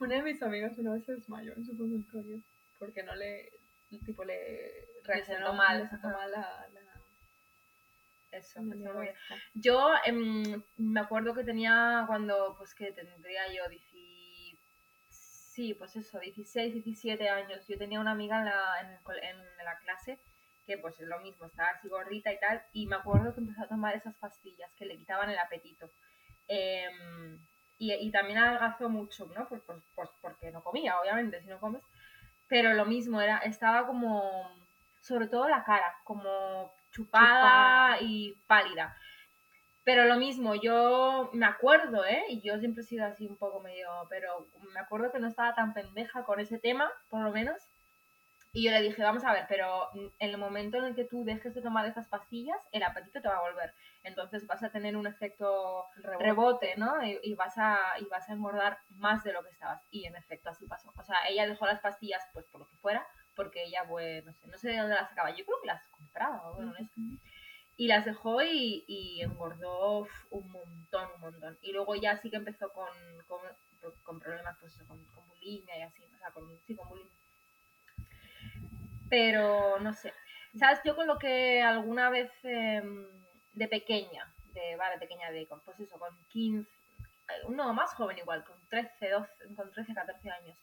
una 0.00 0.16
de 0.16 0.22
mis 0.22 0.42
amigas 0.42 0.78
una 0.78 0.94
vez 0.94 1.04
se 1.04 1.12
desmayó 1.14 1.52
en 1.54 1.64
su 1.64 1.76
consultorio 1.76 2.40
porque 2.78 3.02
no 3.02 3.14
le, 3.14 3.50
tipo, 4.04 4.24
le 4.24 4.86
reaccionó 5.04 5.52
mal, 5.54 5.88
le 5.90 6.08
mal 6.08 6.30
la- 6.30 6.68
Eso, 8.38 8.62
muy 8.62 8.76
bien. 8.78 9.14
esta. 9.14 9.34
Yo 9.54 9.90
em, 10.04 10.62
me 10.76 11.00
acuerdo 11.00 11.34
que 11.34 11.44
tenía 11.44 12.04
cuando, 12.06 12.54
pues 12.58 12.74
que 12.74 12.92
tendría 12.92 13.42
yo 13.52 13.68
10 13.68 13.84
sí, 15.08 15.72
pues 15.74 15.96
eso, 15.96 16.18
16, 16.20 16.74
17 16.74 17.28
años. 17.30 17.66
Yo 17.66 17.78
tenía 17.78 17.98
una 18.00 18.10
amiga 18.12 18.38
en 18.38 18.44
la, 18.44 18.80
en 18.82 18.86
el 18.92 19.00
col- 19.02 19.22
en 19.22 19.38
la 19.64 19.78
clase 19.78 20.20
que 20.66 20.76
pues 20.78 20.98
es 21.00 21.06
lo 21.06 21.20
mismo, 21.20 21.46
estaba 21.46 21.68
así 21.70 21.88
gordita 21.88 22.32
y 22.32 22.40
tal, 22.40 22.60
y 22.72 22.86
me 22.88 22.96
acuerdo 22.96 23.32
que 23.32 23.40
empezó 23.40 23.62
a 23.62 23.68
tomar 23.68 23.94
esas 23.94 24.16
pastillas 24.16 24.68
que 24.74 24.84
le 24.84 24.98
quitaban 24.98 25.30
el 25.30 25.38
apetito. 25.38 25.92
Em, 26.48 27.38
y, 27.78 27.92
y 27.94 28.10
también 28.10 28.38
adelgazó 28.38 28.88
mucho, 28.88 29.26
¿no? 29.26 29.48
Pues, 29.48 29.62
pues, 29.64 29.80
pues 29.94 30.10
porque 30.20 30.50
no 30.50 30.62
comía, 30.64 30.98
obviamente, 31.00 31.40
si 31.40 31.46
no 31.48 31.60
comes. 31.60 31.82
Pero 32.48 32.74
lo 32.74 32.84
mismo, 32.84 33.20
era, 33.20 33.38
estaba 33.38 33.86
como, 33.86 34.50
sobre 35.00 35.28
todo 35.28 35.48
la 35.48 35.62
cara, 35.64 35.94
como 36.04 36.72
chupada 36.96 37.98
Chupada. 37.98 38.00
y 38.00 38.34
pálida. 38.46 38.96
Pero 39.84 40.04
lo 40.06 40.16
mismo, 40.16 40.54
yo 40.56 41.30
me 41.32 41.46
acuerdo, 41.46 42.04
¿eh? 42.04 42.24
Y 42.28 42.40
yo 42.40 42.58
siempre 42.58 42.82
he 42.82 42.86
sido 42.86 43.06
así 43.06 43.26
un 43.26 43.36
poco 43.36 43.60
medio, 43.60 43.88
pero 44.10 44.48
me 44.74 44.80
acuerdo 44.80 45.12
que 45.12 45.20
no 45.20 45.28
estaba 45.28 45.54
tan 45.54 45.74
pendeja 45.74 46.24
con 46.24 46.40
ese 46.40 46.58
tema, 46.58 46.90
por 47.08 47.22
lo 47.22 47.30
menos. 47.30 47.56
Y 48.52 48.64
yo 48.64 48.70
le 48.72 48.80
dije, 48.80 49.02
vamos 49.02 49.22
a 49.24 49.32
ver, 49.32 49.44
pero 49.48 49.90
en 49.94 50.10
el 50.18 50.38
momento 50.38 50.78
en 50.78 50.86
el 50.86 50.94
que 50.94 51.04
tú 51.04 51.24
dejes 51.24 51.54
de 51.54 51.60
tomar 51.62 51.84
estas 51.86 52.08
pastillas, 52.08 52.58
el 52.72 52.82
apetito 52.82 53.20
te 53.20 53.28
va 53.28 53.36
a 53.36 53.42
volver. 53.42 53.74
Entonces 54.02 54.46
vas 54.46 54.62
a 54.62 54.70
tener 54.70 54.96
un 54.96 55.06
efecto 55.06 55.84
Rebote. 55.96 56.24
rebote, 56.24 56.74
¿no? 56.78 57.04
Y, 57.06 57.20
y 57.22 57.34
vas 57.34 57.58
a, 57.58 57.78
y 58.00 58.06
vas 58.06 58.28
a 58.28 58.32
engordar 58.32 58.78
más 58.88 59.22
de 59.24 59.34
lo 59.34 59.44
que 59.44 59.50
estabas. 59.50 59.84
Y 59.90 60.06
en 60.06 60.16
efecto 60.16 60.48
así 60.48 60.66
pasó. 60.66 60.90
O 60.96 61.02
sea, 61.04 61.28
ella 61.28 61.46
dejó 61.46 61.66
las 61.66 61.80
pastillas, 61.80 62.26
pues 62.32 62.46
por 62.46 62.62
lo 62.62 62.68
que 62.68 62.76
fuera, 62.78 63.06
porque 63.36 63.64
ella, 63.64 63.84
pues, 63.86 64.24
no 64.24 64.32
sé, 64.32 64.46
no 64.48 64.58
sé 64.58 64.70
de 64.70 64.78
dónde 64.78 64.94
las 64.94 65.10
sacaba. 65.10 65.30
Yo 65.30 65.44
creo 65.44 65.60
que 65.60 65.68
las 65.68 65.86
compraba, 65.88 66.52
bueno. 66.52 66.74
Y 67.76 67.88
las 67.88 68.06
dejó 68.06 68.42
y, 68.42 68.84
y 68.88 69.20
engordó 69.20 70.00
uf, 70.00 70.10
un 70.30 70.50
montón, 70.50 71.08
un 71.16 71.20
montón. 71.20 71.58
Y 71.60 71.72
luego 71.72 71.94
ya 71.94 72.16
sí 72.16 72.30
que 72.30 72.36
empezó 72.36 72.72
con, 72.72 72.88
con, 73.28 73.40
con 74.02 74.18
problemas, 74.18 74.56
pues 74.58 74.74
eso, 74.74 74.86
con, 74.88 75.04
con 75.06 75.28
bulimia 75.28 75.78
y 75.78 75.82
así, 75.82 76.02
o 76.04 76.18
sea, 76.18 76.30
con, 76.30 76.58
sí, 76.66 76.74
con 76.74 76.88
bulimia. 76.88 77.12
Pero 79.10 79.78
no 79.80 79.92
sé. 79.92 80.12
¿Sabes? 80.58 80.80
Yo 80.84 80.96
con 80.96 81.06
lo 81.06 81.18
que 81.18 81.62
alguna 81.62 82.08
vez 82.08 82.32
em, 82.44 83.06
de 83.52 83.68
pequeña, 83.68 84.34
de, 84.54 84.76
vale, 84.76 84.98
pequeña 84.98 85.30
de, 85.30 85.46
con, 85.46 85.60
pues 85.60 85.78
eso, 85.78 85.98
con 85.98 86.16
15, 86.28 86.66
eh, 87.28 87.32
no, 87.50 87.74
más 87.74 87.92
joven 87.94 88.16
igual, 88.18 88.42
con 88.44 88.56
13, 88.68 89.10
12, 89.10 89.54
con 89.54 89.70
13, 89.70 89.94
14 89.94 90.30
años, 90.30 90.58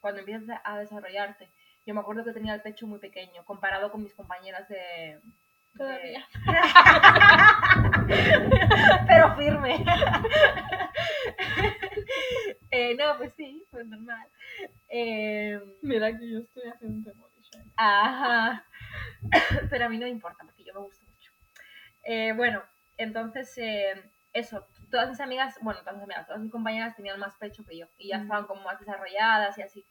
cuando 0.00 0.20
empiezas 0.20 0.60
a 0.64 0.78
desarrollarte. 0.80 1.48
Yo 1.86 1.94
me 1.94 2.00
acuerdo 2.00 2.24
que 2.24 2.32
tenía 2.32 2.54
el 2.54 2.62
pecho 2.62 2.86
muy 2.86 2.98
pequeño, 2.98 3.44
comparado 3.44 3.90
con 3.92 4.02
mis 4.02 4.14
compañeras 4.14 4.68
de... 4.68 4.76
de- 4.76 5.20
Todavía. 5.78 6.26
Pero 9.06 9.36
firme. 9.36 9.84
Eh, 12.70 12.94
no, 12.96 13.16
pues 13.16 13.32
sí, 13.36 13.64
pues 13.70 13.86
normal. 13.86 14.26
Eh, 14.88 15.58
Mira 15.82 16.16
que 16.18 16.30
yo 16.30 16.38
estoy 16.40 16.64
haciendo 16.68 17.12
body 17.14 17.40
shaming. 17.42 17.72
Ajá. 17.76 18.64
Pero 19.70 19.84
a 19.84 19.88
mí 19.88 19.98
no 19.98 20.04
me 20.04 20.10
importa 20.10 20.44
porque 20.44 20.64
yo 20.64 20.74
me 20.74 20.80
gusto 20.80 21.04
mucho. 21.06 21.30
Eh, 22.02 22.32
bueno, 22.36 22.62
entonces, 22.98 23.56
eh, 23.58 24.02
eso, 24.32 24.66
todas 24.90 25.08
mis 25.08 25.20
amigas, 25.20 25.56
bueno, 25.62 25.80
todas 25.80 25.94
mis 25.94 26.04
amigas, 26.04 26.26
todas 26.26 26.42
mis 26.42 26.52
compañeras 26.52 26.96
tenían 26.96 27.18
más 27.18 27.34
pecho 27.36 27.64
que 27.64 27.78
yo 27.78 27.86
y 27.98 28.08
ya 28.08 28.18
Mm. 28.18 28.22
estaban 28.22 28.46
como 28.46 28.62
más 28.62 28.78
desarrolladas 28.80 29.56
y 29.58 29.62
así. 29.62 29.84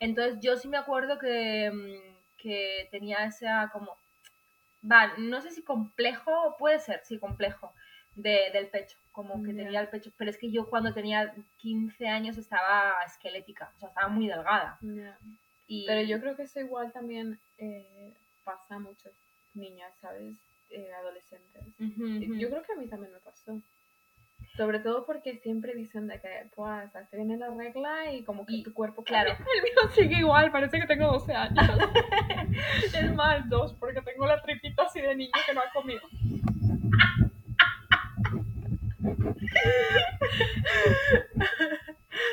Entonces 0.00 0.38
yo 0.40 0.56
sí 0.56 0.68
me 0.68 0.76
acuerdo 0.76 1.18
que, 1.18 1.70
mm, 1.70 2.36
que 2.36 2.88
tenía 2.90 3.24
esa 3.24 3.70
como, 3.72 3.96
va, 4.90 5.16
no 5.18 5.40
sé 5.40 5.50
si 5.50 5.62
complejo, 5.62 6.56
puede 6.58 6.78
ser, 6.78 7.00
sí, 7.04 7.18
complejo 7.18 7.72
de, 8.14 8.50
del 8.52 8.68
pecho, 8.68 8.96
como 9.12 9.42
que 9.42 9.52
tenía 9.54 9.80
el 9.80 9.88
pecho, 9.88 10.10
pero 10.16 10.30
es 10.30 10.38
que 10.38 10.50
yo 10.50 10.68
cuando 10.68 10.92
tenía 10.92 11.34
15 11.58 12.08
años 12.08 12.38
estaba 12.38 12.94
esquelética, 13.06 13.72
o 13.76 13.80
sea, 13.80 13.88
estaba 13.88 14.08
muy 14.08 14.28
delgada. 14.28 14.78
Y, 15.66 15.86
Pero 15.86 16.02
yo 16.02 16.20
creo 16.20 16.36
que 16.36 16.42
eso 16.42 16.60
igual 16.60 16.92
también 16.92 17.38
eh, 17.58 18.12
pasa 18.44 18.74
a 18.74 18.78
muchas 18.78 19.12
niñas, 19.54 19.92
¿sabes? 20.00 20.36
Eh, 20.70 20.92
adolescentes. 20.92 21.62
Yo 21.78 22.50
creo 22.50 22.62
que 22.62 22.72
a 22.72 22.76
mí 22.76 22.86
también 22.86 23.12
me 23.12 23.20
pasó. 23.20 23.60
Sobre 24.56 24.78
todo 24.78 25.04
porque 25.04 25.38
siempre 25.38 25.74
dicen 25.74 26.06
de 26.06 26.20
que, 26.20 26.48
pues, 26.54 26.92
te 27.10 27.16
viene 27.16 27.36
la 27.36 27.50
regla 27.50 28.12
y 28.12 28.22
como 28.22 28.46
que 28.46 28.54
Y, 28.54 28.62
tu 28.62 28.72
cuerpo 28.72 29.02
claro. 29.02 29.30
cambia. 29.36 29.46
El 29.56 29.62
mío 29.62 29.90
sigue 29.94 30.18
igual, 30.18 30.52
parece 30.52 30.78
que 30.78 30.86
tengo 30.86 31.10
12 31.10 31.34
años. 31.34 31.64
es 32.94 33.14
más, 33.14 33.48
dos, 33.48 33.74
porque 33.74 34.00
tengo 34.02 34.26
la 34.26 34.40
tripita 34.42 34.84
así 34.84 35.00
de 35.00 35.16
niño 35.16 35.32
que 35.44 35.54
no 35.54 35.60
ha 35.60 35.72
comido. 35.72 36.02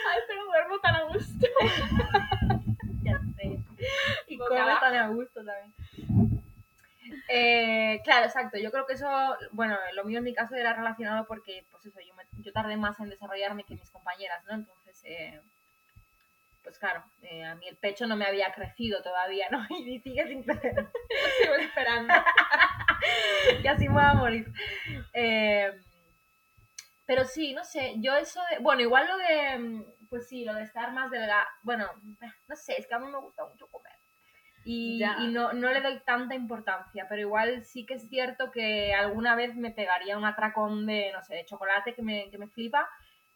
Ay, 0.08 0.20
pero 0.28 0.46
duermo 0.46 0.80
tan 0.80 0.96
a 0.96 1.04
gusto. 1.06 1.48
Ya 3.04 3.20
sé. 3.36 3.60
Y 4.28 4.38
come 4.38 4.60
abajo. 4.60 4.80
tan 4.82 4.96
a 4.96 5.08
gusto 5.08 5.44
también. 5.44 5.74
Eh, 7.34 8.02
claro, 8.04 8.26
exacto. 8.26 8.58
Yo 8.58 8.72
creo 8.72 8.86
que 8.86 8.94
eso, 8.94 9.08
bueno, 9.52 9.78
lo 9.94 10.04
mío 10.06 10.18
en 10.20 10.24
mi 10.26 10.34
caso 10.34 10.56
era 10.56 10.74
relacionado 10.74 11.26
porque, 11.28 11.66
pues 11.72 11.86
eso, 11.86 12.00
yo, 12.06 12.14
me- 12.16 12.28
yo 12.44 12.52
tardé 12.52 12.78
más 12.78 13.00
en 13.00 13.10
desarrollarme 13.10 13.64
que 13.64 13.76
mis 13.76 13.90
compañeras, 13.92 14.44
¿no? 14.46 14.54
Entonces, 14.56 15.02
eh, 15.06 15.42
pues 16.64 16.78
claro, 16.78 17.04
eh, 17.24 17.44
a 17.44 17.56
mí 17.56 17.68
el 17.68 17.78
pecho 17.78 18.06
no 18.06 18.16
me 18.16 18.26
había 18.26 18.52
crecido 18.54 19.02
todavía, 19.02 19.48
¿no? 19.50 19.60
Y 19.70 20.00
sigue 20.00 20.28
sin 20.28 20.44
crecer. 20.44 20.76
Sigo 21.42 21.56
esperando. 21.56 22.14
y 23.64 23.68
así 23.68 23.88
me 23.88 23.96
voy 23.96 24.04
a 24.04 24.14
morir. 24.14 24.52
Eh, 25.14 25.72
pero 27.06 27.26
sí, 27.26 27.54
no 27.54 27.64
sé, 27.64 27.96
yo 27.98 28.16
eso 28.16 28.40
de, 28.52 28.60
bueno, 28.60 28.82
igual 28.82 29.08
lo 29.08 29.18
de, 29.18 29.58
mm, 29.58 29.86
pues 30.10 30.28
sí, 30.28 30.46
lo 30.46 30.54
de 30.54 30.64
estar 30.64 30.92
más 30.94 31.12
delgada, 31.12 31.48
bueno, 31.64 31.88
no 32.48 32.56
sé, 32.56 32.76
es 32.78 32.88
que 32.88 32.94
a 32.96 33.00
mí 33.00 33.08
me 33.08 33.20
gusta 33.20 33.46
mucho 33.46 33.68
comer. 33.68 33.92
Y, 34.64 35.02
no, 35.32 35.54
no 35.54 35.72
le 35.72 35.82
doy 35.82 36.00
tanta 36.06 36.36
importancia, 36.36 37.08
pero 37.10 37.22
igual 37.22 37.64
sí 37.66 37.86
que 37.86 37.96
es 37.96 38.08
cierto 38.10 38.52
que 38.52 38.94
alguna 38.94 39.36
vez 39.36 39.56
me 39.56 39.72
pegaría 39.72 40.18
un 40.18 40.26
atracón 40.26 40.86
de, 40.86 41.12
no 41.14 41.24
sé, 41.24 41.36
de 41.36 41.46
chocolate 41.46 41.96
que 41.96 42.02
me, 42.04 42.30
que 42.30 42.38
me 42.38 42.48
flipa. 42.48 42.88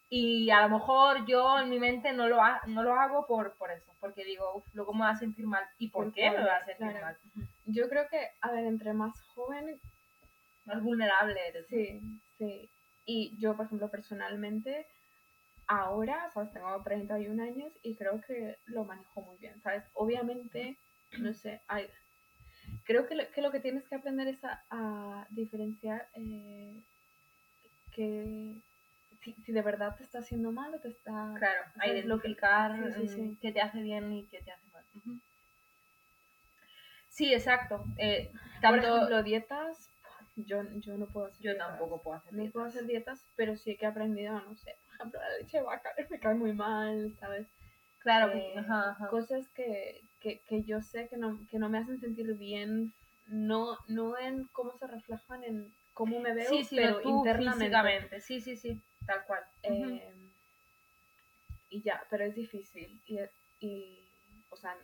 Y 0.08 0.51
a 0.51 0.62
lo 0.62 0.70
mejor 0.70 1.25
yo 1.25 1.60
en 1.60 1.70
mi 1.70 1.79
mente 1.79 2.13
no 2.13 2.27
lo, 2.27 2.41
ha- 2.41 2.62
no 2.67 2.84
lo 2.84 2.94
hago 2.94 3.25
por, 3.25 3.55
por 3.55 3.72
eso, 3.72 3.91
porque 4.00 4.24
digo, 4.24 4.53
"Uf, 4.55 4.65
luego 4.74 4.94
me 4.94 5.01
va 5.01 5.10
a 5.10 5.15
sentir 5.15 5.48
mal. 5.48 5.63
¿Y 5.79 5.89
por 5.89 6.05
Por 6.05 6.13
qué 6.13 6.29
me 6.29 6.44
va 6.44 6.58
a 6.58 6.65
sentir 6.65 6.77
claro. 6.88 7.05
mal? 7.05 7.17
Yo 7.65 7.89
creo 7.89 8.08
que, 8.08 8.20
a 8.41 8.51
ver, 8.51 8.65
entre 8.65 8.94
más 8.94 9.20
joven, 9.34 9.79
Más 10.65 10.82
vulnerable 10.84 11.39
eres. 11.48 11.65
sí, 11.67 12.01
sí. 12.38 12.70
Y 13.08 13.36
yo, 13.39 13.55
por 13.55 13.65
ejemplo, 13.65 13.89
personalmente, 13.89 14.86
ahora, 15.67 16.29
¿sabes? 16.34 16.51
Tengo 16.53 16.82
31 16.84 17.39
años 17.39 17.72
y 17.82 17.96
creo 17.96 18.22
que 18.22 18.58
lo 18.65 18.84
manejo 18.86 19.22
muy 19.22 19.38
bien, 19.38 19.60
¿sabes? 19.62 19.84
Obviamente, 19.94 20.77
no 21.19 21.34
sé, 21.34 21.62
hay... 21.67 21.89
Creo 22.84 23.07
que 23.07 23.15
lo, 23.15 23.29
que 23.31 23.41
lo 23.41 23.51
que 23.51 23.60
tienes 23.60 23.88
que 23.88 23.95
aprender 23.95 24.27
es 24.27 24.43
a, 24.43 24.63
a 24.69 25.27
diferenciar 25.29 26.07
eh, 26.13 26.81
que 27.91 28.55
si, 29.22 29.34
si 29.43 29.51
de 29.51 29.62
verdad 29.62 29.95
te 29.95 30.03
está 30.03 30.19
haciendo 30.19 30.51
mal 30.51 30.74
o 30.74 30.79
te 30.79 30.89
está... 30.89 31.34
Claro, 31.36 31.62
a 31.79 31.88
¿sabes? 31.88 32.05
Lo 32.05 32.19
que- 32.19 32.29
identificar 32.29 32.75
sí, 32.95 33.07
sí, 33.07 33.22
mm, 33.22 33.29
sí. 33.31 33.38
qué 33.41 33.51
te 33.51 33.62
hace 33.62 33.81
bien 33.81 34.12
y 34.13 34.25
qué 34.27 34.41
te 34.41 34.51
hace 34.51 34.67
mal. 34.72 34.84
Sí, 37.10 37.34
exacto. 37.34 37.86
Eh, 37.98 38.31
Por 38.62 38.77
ejemplo, 38.79 39.24
dietas, 39.24 39.89
yo, 40.36 40.63
yo 40.79 40.98
no 40.98 41.07
puedo 41.07 41.27
hacer 41.27 41.41
yo 41.41 41.51
dietas. 41.51 41.67
tampoco 41.69 42.01
puedo 42.03 42.17
hacer 42.17 42.34
No 42.34 42.39
dietas. 42.39 42.53
puedo 42.53 42.65
hacer 42.65 42.86
dietas, 42.88 43.25
pero 43.36 43.55
sí 43.55 43.77
que 43.77 43.86
he 43.86 43.88
aprendido, 43.88 44.34
no 44.41 44.55
sé, 44.55 44.75
por 44.86 44.95
ejemplo, 44.95 45.19
la 45.22 45.38
leche 45.38 45.57
de 45.57 45.63
vaca 45.63 45.89
me 46.10 46.19
cae 46.19 46.36
muy 46.36 46.53
mal, 46.53 47.15
¿sabes? 47.19 47.48
Claro, 48.00 48.34
Eh, 48.34 48.53
ajá, 48.57 48.91
ajá. 48.91 49.07
Cosas 49.07 49.48
que, 49.50 50.01
que, 50.25 50.39
que 50.50 50.63
yo 50.63 50.82
sé 50.82 51.08
que 51.08 51.17
no, 51.17 51.39
que 51.51 51.60
no 51.60 51.70
me 51.70 51.77
hacen 51.77 52.00
sentir 52.00 52.34
bien, 52.34 52.91
no, 53.27 53.77
no 53.88 54.17
en 54.17 54.46
cómo 54.53 54.75
se 54.79 54.88
reflejan 54.88 55.44
en 55.44 55.72
cómo 55.94 56.20
me 56.20 56.34
veo, 56.34 56.50
sí, 56.50 56.63
sí, 56.63 56.75
pero 56.77 57.00
tú 57.00 57.10
internamente. 57.27 58.20
Sí, 58.22 58.41
sí, 58.41 58.58
sí, 58.58 58.82
tal 59.05 59.24
cual. 59.25 59.44
Eh, 59.62 60.12
Y 61.70 61.82
ya, 61.84 62.03
pero 62.10 62.24
es 62.25 62.34
difícil. 62.34 63.00
Y, 63.05 63.20
y 63.60 64.00
o 64.50 64.58
sea, 64.58 64.75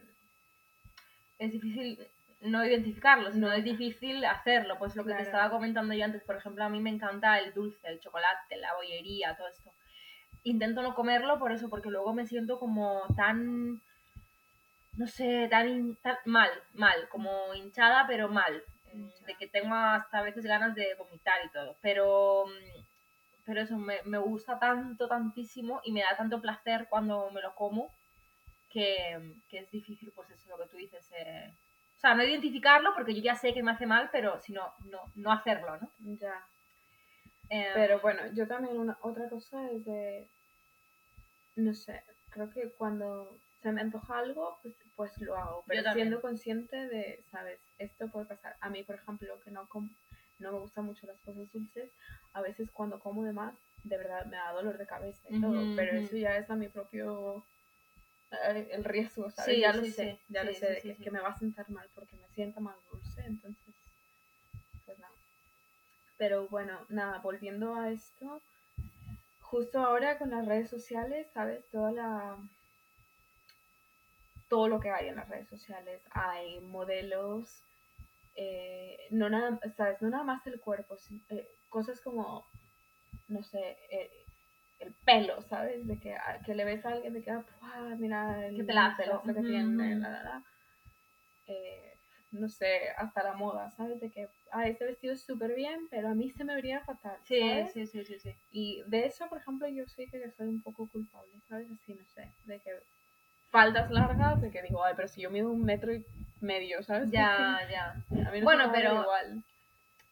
es 1.39 1.51
difícil 1.51 1.97
no 2.41 2.63
identificarlo, 2.63 3.31
sino 3.31 3.47
No. 3.47 3.53
es 3.53 3.63
difícil 3.63 4.23
hacerlo. 4.25 4.77
Pues 4.77 4.95
lo 4.95 5.03
que 5.05 5.15
te 5.15 5.23
estaba 5.23 5.49
comentando 5.49 5.95
yo 5.95 6.05
antes, 6.05 6.23
por 6.23 6.35
ejemplo, 6.35 6.63
a 6.63 6.69
mí 6.69 6.79
me 6.79 6.91
encanta 6.91 7.39
el 7.39 7.51
dulce, 7.53 7.87
el 7.87 7.99
chocolate, 7.99 8.57
la 8.57 8.75
bollería, 8.75 9.35
todo 9.35 9.47
esto. 9.47 9.71
intento 10.43 10.81
no 10.83 10.93
comerlo 10.95 11.39
por 11.39 11.51
eso, 11.51 11.67
porque 11.69 11.89
luego 11.89 12.13
me 12.13 12.25
siento 12.25 12.59
como 12.59 13.03
tan, 13.15 13.79
no 14.97 15.07
sé, 15.07 15.47
tan, 15.49 15.95
tan 15.97 16.17
mal, 16.25 16.49
mal, 16.73 17.07
como 17.09 17.53
hinchada, 17.53 18.05
pero 18.07 18.27
mal. 18.29 18.63
Hinchada. 18.93 19.25
De 19.27 19.35
que 19.35 19.47
tengo 19.47 19.73
hasta 19.75 20.19
a 20.19 20.23
veces 20.23 20.43
ganas 20.45 20.75
de 20.75 20.95
vomitar 20.95 21.43
y 21.45 21.49
todo. 21.49 21.77
Pero, 21.81 22.45
mm, 22.47 22.83
pero 23.45 23.61
eso, 23.61 23.77
me, 23.77 24.01
me 24.03 24.17
gusta 24.17 24.59
tanto, 24.59 25.07
tantísimo 25.07 25.81
y 25.83 25.91
me 25.91 26.01
da 26.01 26.15
tanto 26.17 26.41
placer 26.41 26.87
cuando 26.89 27.29
me 27.31 27.41
lo 27.41 27.55
como 27.55 27.89
que, 28.69 29.35
que 29.49 29.59
es 29.59 29.71
difícil, 29.71 30.11
pues 30.15 30.29
eso, 30.31 30.49
lo 30.49 30.57
que 30.63 30.69
tú 30.69 30.77
dices. 30.77 31.09
eh, 31.17 31.53
o 31.97 31.99
sea, 32.01 32.15
no 32.15 32.23
identificarlo 32.23 32.95
porque 32.95 33.13
yo 33.13 33.21
ya 33.21 33.35
sé 33.35 33.53
que 33.53 33.61
me 33.61 33.71
hace 33.71 33.85
mal, 33.85 34.09
pero 34.11 34.39
sino 34.41 34.73
no, 34.85 35.11
no 35.15 35.31
hacerlo, 35.31 35.77
¿no? 35.77 35.91
Ya. 36.19 36.43
Eh, 37.49 37.69
Pero 37.75 37.99
bueno, 37.99 38.21
yo 38.33 38.47
también 38.47 38.77
una 38.79 38.97
otra 39.01 39.29
cosa 39.29 39.69
es 39.71 39.85
de, 39.85 40.27
no 41.57 41.73
sé, 41.73 42.03
creo 42.29 42.49
que 42.49 42.71
cuando 42.71 43.37
se 43.61 43.71
me 43.71 43.81
antoja 43.81 44.19
algo, 44.19 44.57
pues, 44.61 44.75
pues 44.95 45.17
lo 45.21 45.35
hago, 45.37 45.63
pero 45.67 45.93
siendo 45.93 46.21
consciente 46.21 46.75
de, 46.87 47.23
sabes, 47.31 47.59
esto 47.77 48.07
puede 48.09 48.25
pasar. 48.25 48.55
A 48.59 48.69
mí, 48.69 48.83
por 48.83 48.95
ejemplo, 48.95 49.39
que 49.41 49.51
no, 49.51 49.67
no 50.39 50.51
me 50.51 50.59
gustan 50.59 50.85
mucho 50.85 51.05
las 51.05 51.19
cosas 51.21 51.51
dulces, 51.51 51.91
a 52.33 52.41
veces 52.41 52.71
cuando 52.71 52.99
como 52.99 53.23
de 53.23 53.33
más, 53.33 53.53
de 53.83 53.97
verdad 53.97 54.25
me 54.25 54.37
da 54.37 54.51
dolor 54.51 54.77
de 54.77 54.87
cabeza 54.87 55.21
y 55.29 55.39
todo, 55.39 55.75
pero 55.75 55.97
eso 55.97 56.15
ya 56.15 56.37
es 56.37 56.49
a 56.49 56.55
mi 56.55 56.69
propio, 56.69 57.45
el 58.47 58.83
riesgo, 58.83 59.29
¿sabes? 59.29 59.55
Sí, 59.55 59.61
ya 59.61 59.73
lo 59.73 59.83
sí, 59.83 59.91
sé, 59.91 60.11
sí, 60.13 60.33
ya 60.33 60.43
lo 60.43 60.53
sé, 60.53 60.79
que, 60.81 60.95
que 60.95 61.11
me 61.11 61.19
va 61.19 61.29
a 61.29 61.37
sentar 61.37 61.69
mal 61.69 61.87
porque 61.93 62.15
me 62.15 62.27
sienta 62.29 62.59
más 62.59 62.77
dulce, 62.91 63.21
entonces, 63.25 63.75
pues 64.85 64.97
nada. 64.97 65.13
Pero 66.17 66.47
bueno, 66.47 66.85
nada, 66.89 67.19
volviendo 67.19 67.75
a 67.75 67.91
esto, 67.91 68.41
justo 69.41 69.79
ahora 69.79 70.17
con 70.17 70.31
las 70.31 70.47
redes 70.47 70.69
sociales, 70.69 71.27
¿sabes? 71.33 71.67
Toda 71.69 71.91
la 71.91 72.37
todo 74.51 74.67
lo 74.67 74.81
que 74.81 74.89
hay 74.91 75.07
en 75.07 75.15
las 75.15 75.29
redes 75.29 75.47
sociales. 75.47 76.01
Hay 76.11 76.59
modelos, 76.59 77.63
eh, 78.35 78.97
no 79.09 79.29
nada, 79.29 79.57
¿sabes? 79.77 80.01
No 80.01 80.09
nada 80.09 80.25
más 80.25 80.45
el 80.45 80.59
cuerpo, 80.59 80.97
eh, 81.29 81.47
cosas 81.69 82.01
como, 82.01 82.45
no 83.29 83.41
sé, 83.43 83.77
eh, 83.89 84.11
el 84.79 84.93
pelo, 85.05 85.41
¿sabes? 85.43 85.87
De 85.87 85.97
que, 85.97 86.13
a- 86.15 86.41
que 86.45 86.53
le 86.53 86.65
ves 86.65 86.85
a 86.85 86.89
alguien 86.89 87.13
de 87.13 87.23
que, 87.23 87.31
ah, 87.31 87.45
¡pua! 87.59 87.95
mira 87.97 88.45
el 88.45 88.65
pelazo. 88.65 89.01
pelazo 89.01 89.33
que 89.33 89.39
tiene, 89.39 89.95
la, 89.95 90.09
la, 90.11 90.23
la. 90.23 90.43
Eh, 91.47 91.93
no 92.31 92.49
sé, 92.49 92.89
hasta 92.97 93.23
la 93.23 93.33
moda, 93.33 93.71
¿sabes? 93.71 94.01
De 94.01 94.11
que, 94.11 94.27
ah, 94.51 94.67
este 94.67 94.83
vestido 94.83 95.13
es 95.13 95.21
súper 95.21 95.55
bien, 95.55 95.87
pero 95.89 96.09
a 96.09 96.13
mí 96.13 96.29
se 96.29 96.43
me 96.43 96.55
vería 96.55 96.81
fatal, 96.81 97.17
sí, 97.23 97.39
¿sabes? 97.39 97.71
sí, 97.71 97.87
sí, 97.87 98.03
sí, 98.03 98.19
sí. 98.19 98.35
Y 98.51 98.83
de 98.87 99.05
eso, 99.05 99.29
por 99.29 99.37
ejemplo, 99.37 99.65
yo 99.69 99.85
sí 99.87 100.07
que 100.07 100.29
soy 100.31 100.47
un 100.47 100.61
poco 100.61 100.89
culpable, 100.89 101.31
¿sabes? 101.47 101.69
Así, 101.71 101.93
no 101.93 102.05
sé, 102.05 102.29
de 102.45 102.59
que 102.59 102.71
faldas 103.51 103.91
largas, 103.91 104.41
de 104.41 104.49
que 104.51 104.61
digo, 104.63 104.83
ay, 104.83 104.93
pero 104.95 105.07
si 105.07 105.21
yo 105.21 105.29
mido 105.29 105.49
un 105.51 105.63
metro 105.63 105.93
y 105.93 106.03
medio, 106.39 106.81
¿sabes? 106.83 107.11
Ya, 107.11 107.59
ya. 107.69 107.91
A 108.27 108.31
mí 108.31 108.39
no 108.39 108.45
Bueno, 108.45 108.67
me 108.67 108.73
pero- 108.73 109.01
igual. 109.01 109.43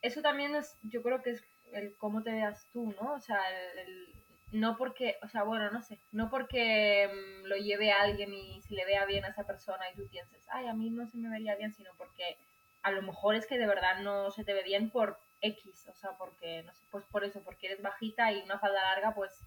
Eso 0.02 0.22
también 0.22 0.56
es, 0.56 0.78
yo 0.84 1.02
creo 1.04 1.22
que 1.22 1.32
es 1.32 1.44
el 1.74 1.94
cómo 1.98 2.24
te 2.24 2.32
veas 2.32 2.66
tú, 2.72 2.94
¿no? 3.02 3.14
O 3.14 3.20
sea, 3.20 3.40
el, 3.50 3.80
el- 3.80 4.16
no 4.52 4.78
porque, 4.78 5.18
o 5.22 5.28
sea, 5.28 5.44
bueno, 5.44 5.70
no 5.72 5.82
sé, 5.84 6.00
no 6.12 6.30
porque 6.30 7.08
mm, 7.12 7.46
lo 7.48 7.56
lleve 7.58 7.92
a 7.92 8.02
alguien 8.02 8.34
y 8.34 8.62
se 8.62 8.74
le 8.74 8.86
vea 8.86 9.06
bien 9.06 9.24
a 9.26 9.28
esa 9.30 9.44
persona 9.46 9.84
y 9.92 9.96
tú 9.96 10.08
pienses, 10.10 10.42
ay, 10.52 10.68
a 10.68 10.74
mí 10.74 10.90
no 10.90 11.06
se 11.08 11.18
me 11.18 11.30
vería 11.30 11.56
bien, 11.56 11.72
sino 11.74 11.92
porque 11.98 12.38
a 12.82 12.92
lo 12.92 13.02
mejor 13.04 13.36
es 13.36 13.46
que 13.46 13.58
de 13.60 13.68
verdad 13.68 14.00
no 14.02 14.32
se 14.32 14.44
te 14.44 14.54
ve 14.54 14.64
bien 14.64 14.90
por 14.90 15.20
X, 15.42 15.88
o 15.88 15.94
sea, 15.96 16.12
porque, 16.18 16.64
no 16.64 16.74
sé, 16.74 16.84
pues 16.92 17.04
por 17.06 17.24
eso, 17.24 17.42
porque 17.44 17.68
eres 17.68 17.82
bajita 17.82 18.32
y 18.32 18.42
una 18.42 18.58
falda 18.58 18.82
larga, 18.82 19.14
pues 19.14 19.38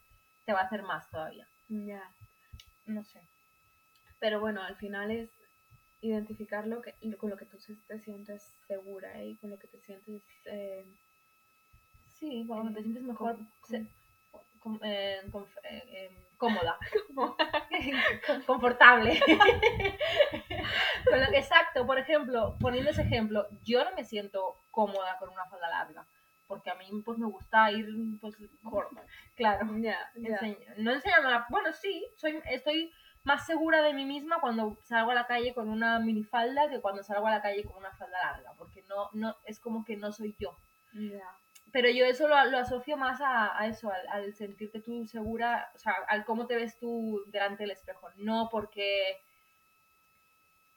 te 0.45 0.53
va 0.53 0.61
a 0.61 0.65
hacer 0.65 0.83
más 0.83 1.11
todavía. 1.11 1.47
Ya. 1.69 2.03
No 2.87 3.03
sé. 3.05 3.21
Pero 4.23 4.39
bueno, 4.39 4.63
al 4.63 4.77
final 4.77 5.11
es 5.11 5.31
identificar 6.01 6.65
lo 6.69 6.81
que, 6.81 6.95
con 7.19 7.29
lo 7.29 7.37
que 7.37 7.45
tú 7.45 7.59
te 7.89 7.99
sientes 7.99 8.55
segura 8.69 9.21
y 9.23 9.37
con 9.39 9.51
lo 9.51 9.59
que 9.59 9.67
te 9.67 9.81
sientes 9.81 10.23
eh, 10.45 10.87
Sí, 12.07 12.45
cuando 12.47 12.71
Eh, 12.71 12.75
te 12.75 12.83
sientes 12.83 13.03
mejor, 13.03 13.37
se- 13.65 13.85
com- 14.61 14.79
eh, 14.85 15.21
eh, 15.65 16.11
cómoda. 16.37 16.79
confortable. 18.47 19.21
Con 21.11 21.21
lo- 21.21 21.33
exacto, 21.35 21.85
por 21.85 21.99
ejemplo, 21.99 22.57
poniendo 22.61 22.91
ese 22.91 23.03
ejemplo, 23.03 23.49
yo 23.65 23.83
no 23.85 23.91
me 23.97 24.05
siento 24.05 24.63
cómoda 24.71 25.19
con 25.19 25.31
una 25.31 25.47
falda 25.47 25.69
larga, 25.69 26.07
porque 26.47 26.71
a 26.71 26.77
mí 26.77 26.87
pues 27.05 27.19
me 27.19 27.27
gusta 27.27 27.73
ir 27.73 27.89
pues 28.21 28.37
corta, 28.63 29.05
claro. 29.35 29.67
ya, 29.79 29.99
ya. 30.15 30.39
Enseñ- 30.41 30.75
no 30.77 30.93
enseñándola, 30.93 31.47
bueno, 31.51 31.73
sí, 31.73 32.07
soy, 32.17 32.41
estoy 32.51 32.93
más 33.25 33.47
segura 33.47 33.83
de 33.83 33.95
mí 33.95 34.05
misma 34.05 34.41
cuando 34.41 34.79
salgo 34.85 35.13
a 35.13 35.15
la 35.15 35.27
calle 35.27 35.55
con 35.55 35.69
una 35.69 35.99
minifalda 36.01 36.69
que 36.69 36.81
cuando 36.81 37.03
salgo 37.03 37.27
a 37.27 37.31
la 37.31 37.43
calle 37.43 37.65
con 37.65 37.77
una 37.77 37.93
falda 37.93 38.19
larga, 38.19 38.53
porque 38.59 38.83
no, 38.89 39.11
no, 39.13 39.37
es 39.45 39.61
como 39.61 39.85
que 39.85 39.97
no 39.97 40.13
soy 40.13 40.35
yo. 40.39 40.57
Pero 41.73 41.89
yo 41.89 42.05
eso 42.05 42.29
lo, 42.29 42.45
lo 42.47 42.59
asocio 42.59 42.97
más 42.97 43.21
a, 43.21 43.59
a 43.59 43.67
eso, 43.67 43.91
al, 43.91 44.07
al 44.09 44.35
sentirte 44.35 44.81
tú 44.81 45.07
segura, 45.07 45.71
o 45.75 45.79
sea, 45.79 45.95
al 46.09 46.25
cómo 46.25 46.47
te 46.47 46.57
ves 46.57 46.79
tú 46.79 47.23
delante 47.29 47.63
del 47.63 47.71
espejo, 47.71 48.11
no 48.17 48.49
porque 48.51 49.17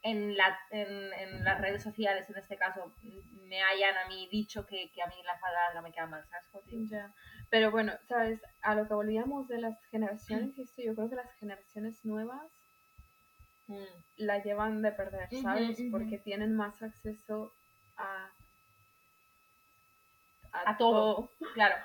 en, 0.04 0.38
la, 0.38 0.58
en, 0.70 1.12
en 1.14 1.44
las 1.44 1.60
redes 1.60 1.82
sociales, 1.82 2.30
en 2.30 2.38
este 2.38 2.58
caso, 2.58 2.94
me 3.02 3.62
hayan 3.64 3.98
a 3.98 4.08
mí 4.08 4.30
dicho 4.32 4.66
que, 4.66 4.92
que 4.92 5.02
a 5.02 5.08
mí 5.08 5.16
la 5.26 5.38
falda 5.40 5.62
larga 5.66 5.82
me 5.82 5.92
queda 5.92 6.06
mal, 6.06 6.24
¿sabes? 6.28 6.48
Pero 7.50 7.72
bueno, 7.72 7.94
sabes, 8.08 8.42
a 8.62 8.76
lo 8.76 8.88
que 8.88 8.94
volvíamos 8.94 9.48
de 9.48 9.60
las 9.60 9.78
generaciones, 9.92 10.58
esto 10.58 10.82
yo 10.82 10.96
creo 10.96 11.10
que 11.10 11.16
las 11.16 11.32
generaciones 11.40 12.04
nuevas 12.06 12.42
Mm. 13.68 13.84
la 14.18 14.44
llevan 14.44 14.84
de 14.84 14.92
perder, 14.92 15.28
¿sabes? 15.42 15.82
Porque 15.90 16.20
tienen 16.20 16.56
más 16.56 16.84
acceso 16.84 17.52
a 17.98 18.30
A 20.52 20.78
todo. 20.78 21.32
Claro, 21.56 21.76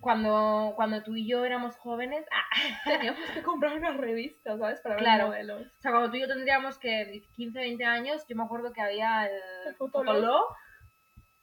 cuando, 0.00 0.74
cuando 0.76 1.02
tú 1.02 1.16
y 1.16 1.26
yo 1.26 1.44
éramos 1.46 1.76
jóvenes, 1.76 2.26
ah, 2.30 2.42
Teníamos 2.84 3.30
que 3.30 3.42
comprar 3.42 3.74
una 3.78 3.92
revista, 3.96 4.58
¿sabes? 4.58 4.80
Para 4.82 4.96
ver 4.96 5.04
Claro. 5.04 5.26
modelos. 5.28 5.62
o 5.66 5.80
sea, 5.80 5.90
cuando 5.92 6.10
tú 6.10 6.16
y 6.16 6.20
yo 6.20 6.28
tendríamos 6.28 6.78
que 6.78 7.22
15, 7.34 7.58
20 7.58 7.84
años, 7.84 8.26
yo 8.28 8.36
me 8.36 8.42
acuerdo 8.44 8.72
que 8.74 8.82
había 8.82 9.26
el, 9.26 9.40
El 9.68 9.74
Fotolog. 9.76 10.44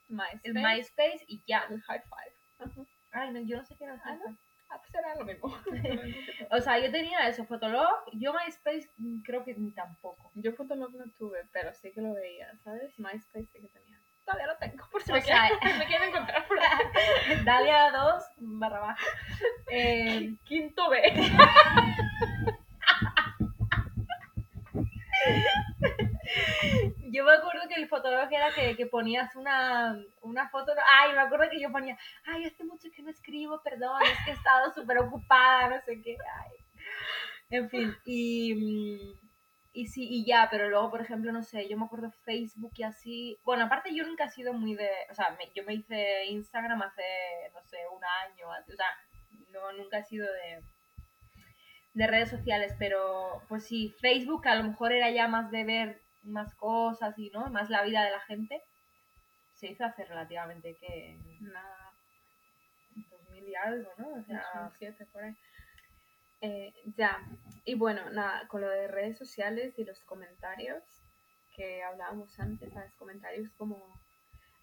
MySpace. 0.07 0.39
el 0.43 0.53
MySpace 0.53 1.25
y 1.27 1.41
ya. 1.47 1.65
el 1.69 1.81
High 1.81 2.01
Five. 2.03 2.75
Ay, 3.11 3.31
no, 3.31 3.39
yo 3.41 3.57
no 3.57 3.65
sé 3.65 3.75
qué 3.77 3.83
era 3.85 3.93
el 3.95 4.01
Ah, 4.03 4.15
¿no? 4.15 4.37
Ah, 4.69 4.79
pues 4.79 4.93
era 4.93 5.15
lo 5.15 5.25
mismo. 5.25 5.47
O 6.51 6.61
sea, 6.61 6.77
yo 6.79 6.91
tenía 6.91 7.27
eso, 7.27 7.45
Fotolog, 7.45 7.89
yo 8.13 8.33
MySpace 8.33 8.89
mm, 8.97 9.21
creo 9.21 9.43
que 9.43 9.55
ni 9.55 9.71
tampoco. 9.71 10.31
Yo 10.35 10.53
Fotolog 10.53 10.93
no 10.95 11.05
tuve, 11.17 11.45
pero 11.51 11.73
sí 11.73 11.91
que 11.91 12.01
lo 12.01 12.13
veía, 12.13 12.55
¿sabes? 12.63 12.97
MySpace 12.99 13.47
sí 13.51 13.59
que 13.61 13.67
tenía. 13.67 13.99
Todavía 14.25 14.47
lo 14.47 14.57
tengo, 14.57 14.87
por 14.91 15.01
si 15.01 15.11
O 15.11 15.15
me, 15.15 15.21
sea, 15.21 15.47
quieren, 15.59 15.79
me 15.79 15.85
quieren 15.87 16.09
encontrar 16.09 16.47
por 16.47 16.59
ahí. 16.59 17.43
Dalia 17.45 17.91
2 17.91 18.23
barra 18.37 18.79
baja. 18.79 19.05
Eh, 19.71 20.35
Quinto 20.43 20.89
B. 20.89 21.01
yo 27.11 27.23
me 27.23 27.33
acuerdo 27.33 27.67
que 27.67 27.81
el 27.81 27.87
Fotolog 27.87 28.31
era 28.31 28.49
que, 28.53 28.85
ponías 28.85 29.35
una, 29.35 29.97
una 30.21 30.49
foto. 30.49 30.73
Ay, 30.87 31.13
me 31.13 31.21
acuerdo 31.21 31.49
que 31.49 31.59
yo 31.59 31.71
ponía, 31.71 31.97
ay, 32.25 32.45
hace 32.45 32.63
mucho 32.63 32.89
que 32.95 33.01
no 33.01 33.09
escribo, 33.09 33.61
perdón, 33.63 34.01
es 34.03 34.25
que 34.25 34.31
he 34.31 34.33
estado 34.33 34.73
súper 34.73 34.99
ocupada, 34.99 35.69
no 35.69 35.81
sé 35.81 36.01
qué. 36.01 36.17
Ay. 36.41 36.51
En 37.49 37.69
fin, 37.69 37.95
y, 38.05 38.53
mm, 38.53 39.29
y 39.73 39.87
sí, 39.87 40.07
y 40.09 40.25
ya, 40.25 40.47
pero 40.51 40.69
luego, 40.69 40.91
por 40.91 41.01
ejemplo, 41.01 41.31
no 41.31 41.43
sé, 41.43 41.67
yo 41.67 41.77
me 41.77 41.85
acuerdo 41.85 42.11
Facebook 42.23 42.73
y 42.75 42.83
así. 42.83 43.39
Bueno, 43.43 43.65
aparte 43.65 43.93
yo 43.95 44.05
nunca 44.05 44.25
he 44.25 44.29
sido 44.29 44.53
muy 44.53 44.75
de. 44.75 44.89
O 45.09 45.15
sea, 45.15 45.37
yo 45.55 45.63
me 45.63 45.73
hice 45.75 46.25
Instagram 46.25 46.81
hace, 46.81 47.03
no 47.53 47.61
sé, 47.63 47.77
un 47.95 48.03
año, 48.03 48.47
o 48.49 48.75
sea, 48.75 48.87
no, 49.51 49.71
nunca 49.73 49.99
he 49.99 50.03
sido 50.03 50.27
de 50.31 50.63
de 51.93 52.07
redes 52.07 52.29
sociales, 52.29 52.73
pero 52.77 53.41
pues 53.47 53.65
sí, 53.65 53.95
Facebook 53.99 54.47
a 54.47 54.55
lo 54.55 54.63
mejor 54.63 54.91
era 54.91 55.09
ya 55.11 55.27
más 55.27 55.51
de 55.51 55.63
ver 55.63 56.01
más 56.23 56.53
cosas 56.55 57.17
y 57.17 57.29
no, 57.31 57.49
más 57.49 57.69
la 57.69 57.83
vida 57.83 58.03
de 58.03 58.11
la 58.11 58.21
gente. 58.21 58.61
Se 59.53 59.67
hizo 59.67 59.85
hace 59.85 60.05
relativamente 60.05 60.77
que 60.77 61.19
Nada, 61.41 61.93
2000 63.09 63.47
y 63.47 63.55
algo, 63.55 63.91
¿no? 63.97 64.09
O 64.13 64.23
sea, 64.23 64.43
2007 64.55 65.05
por 65.11 65.23
ahí. 65.23 65.35
Eh, 66.41 66.73
ya, 66.95 67.17
y 67.65 67.75
bueno, 67.75 68.09
nada, 68.11 68.47
con 68.47 68.61
lo 68.61 68.69
de 68.69 68.87
redes 68.87 69.17
sociales 69.17 69.77
y 69.77 69.83
los 69.83 69.99
comentarios 70.05 70.83
que 71.55 71.83
hablábamos 71.83 72.39
antes, 72.39 72.71
¿sabes? 72.71 72.93
Comentarios 72.95 73.49
como, 73.57 73.99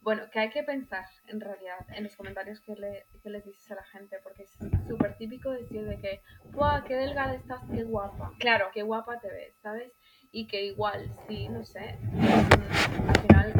bueno, 0.06 0.30
que 0.30 0.38
hay 0.38 0.50
que 0.50 0.62
pensar 0.62 1.04
en 1.26 1.40
realidad 1.40 1.84
en 1.88 2.04
los 2.04 2.14
comentarios 2.14 2.60
que, 2.60 2.76
le, 2.76 3.06
que 3.24 3.28
les 3.28 3.44
dices 3.44 3.68
a 3.72 3.74
la 3.74 3.82
gente, 3.82 4.20
porque 4.22 4.44
es 4.44 4.56
súper 4.86 5.16
típico 5.16 5.50
decir 5.50 5.84
de 5.84 5.98
que, 5.98 6.22
¡guau, 6.52 6.84
qué 6.84 6.94
delgada 6.94 7.34
estás, 7.34 7.60
qué 7.74 7.82
guapa! 7.82 8.30
claro, 8.38 8.70
qué 8.72 8.84
guapa 8.84 9.18
te 9.18 9.28
ves, 9.28 9.56
¿sabes? 9.60 9.92
Y 10.30 10.46
que 10.46 10.62
igual, 10.62 11.12
sí, 11.26 11.48
no 11.48 11.64
sé, 11.64 11.98
al 12.20 13.20
final, 13.20 13.52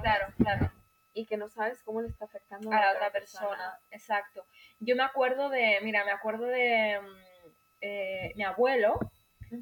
claro, 0.00 0.32
claro. 0.38 0.72
Y 1.12 1.26
que 1.26 1.36
no 1.36 1.50
sabes 1.50 1.82
cómo 1.82 2.00
le 2.00 2.08
está 2.08 2.24
afectando 2.24 2.72
A 2.72 2.80
la 2.80 2.92
otra 2.92 3.12
persona, 3.12 3.80
exacto. 3.90 4.46
Yo 4.80 4.96
me 4.96 5.02
acuerdo 5.02 5.50
de, 5.50 5.78
mira, 5.82 6.06
me 6.06 6.10
acuerdo 6.10 6.46
de 6.46 6.98
mm, 7.02 7.50
eh, 7.82 8.32
mi 8.34 8.44
abuelo, 8.44 8.98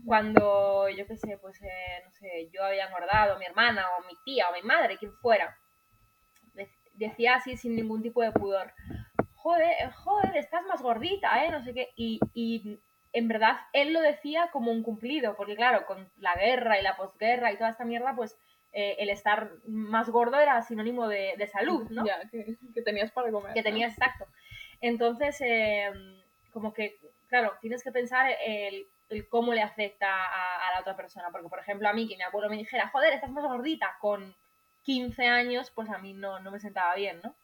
cuando, 0.05 0.89
yo 0.89 1.07
qué 1.07 1.17
sé, 1.17 1.39
pues, 1.39 1.61
eh, 1.63 2.03
no 2.05 2.11
sé, 2.13 2.49
yo 2.53 2.65
había 2.65 2.87
engordado, 2.87 3.39
mi 3.39 3.47
hermana 3.47 3.85
o 3.99 4.07
mi 4.07 4.15
tía 4.25 4.49
o 4.49 4.53
mi 4.53 4.63
madre, 4.63 4.99
quien 4.99 5.13
fuera, 5.15 5.57
decía 6.95 7.37
así 7.37 7.57
sin 7.57 7.77
ningún 7.77 8.03
tipo 8.03 8.23
de 8.23 8.33
pudor, 8.33 8.73
joder, 9.35 9.91
joder, 9.93 10.37
estás 10.37 10.65
más 10.67 10.83
gordita, 10.83 11.45
¿eh? 11.45 11.51
No 11.51 11.63
sé 11.65 11.73
qué, 11.73 11.89
y, 11.97 12.21
y 12.35 12.79
en 13.13 13.29
verdad 13.29 13.57
él 13.73 13.93
lo 13.93 14.01
decía 14.01 14.51
como 14.53 14.71
un 14.71 14.83
cumplido, 14.83 15.35
porque 15.37 15.57
claro, 15.57 15.87
con 15.87 16.11
la 16.17 16.35
guerra 16.37 16.79
y 16.79 16.83
la 16.83 16.97
posguerra 16.97 17.53
y 17.53 17.57
toda 17.57 17.71
esta 17.71 17.85
mierda, 17.85 18.15
pues 18.15 18.37
eh, 18.73 18.97
el 18.99 19.11
estar 19.11 19.51
más 19.67 20.11
gordo 20.11 20.39
era 20.39 20.61
sinónimo 20.63 21.09
de, 21.09 21.35
de 21.37 21.47
salud, 21.47 21.89
¿no? 21.91 22.05
Ya, 22.07 22.21
que, 22.31 22.57
que 22.75 22.83
tenías 22.83 23.11
para 23.11 23.33
comer. 23.33 23.53
Que 23.53 23.61
¿no? 23.61 23.65
tenías, 23.65 23.95
exacto. 23.95 24.27
Entonces, 24.81 25.41
eh, 25.41 25.91
como 26.53 26.73
que, 26.73 26.99
claro, 27.29 27.55
tienes 27.61 27.83
que 27.83 27.93
pensar 27.93 28.31
el, 28.47 28.87
el 29.11 29.29
cómo 29.29 29.53
le 29.53 29.63
afecta 29.63 30.09
a, 30.09 30.69
a, 30.69 30.73
la 30.73 30.81
otra 30.81 30.97
persona, 30.97 31.29
porque 31.31 31.49
por 31.49 31.59
ejemplo 31.59 31.89
a 31.89 31.93
mí, 31.93 32.09
que 32.09 32.17
mi 32.17 32.23
abuelo 32.23 32.49
me 32.49 32.57
dijera, 32.57 32.89
joder, 32.89 33.13
estás 33.13 33.31
más 33.31 33.45
gordita 33.45 33.97
con 34.01 34.35
15 34.83 35.27
años, 35.27 35.71
pues 35.71 35.91
a 35.91 35.99
mí 35.99 36.15
no, 36.15 36.41
no 36.41 36.51
me 36.51 36.61
sentaba 36.61 36.95
bien, 36.95 37.21
¿no? 37.23 37.35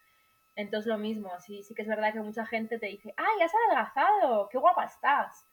Entonces 0.54 0.86
lo 0.86 0.96
mismo, 0.96 1.30
sí, 1.40 1.62
sí 1.62 1.74
que 1.74 1.82
es 1.82 1.88
verdad 1.88 2.12
que 2.12 2.20
mucha 2.20 2.46
gente 2.46 2.78
te 2.78 2.86
dice, 2.86 3.12
¡ay, 3.16 3.42
has 3.42 3.52
adelgazado! 3.54 4.48
¡Qué 4.48 4.58
guapa 4.58 4.84
estás! 4.84 5.46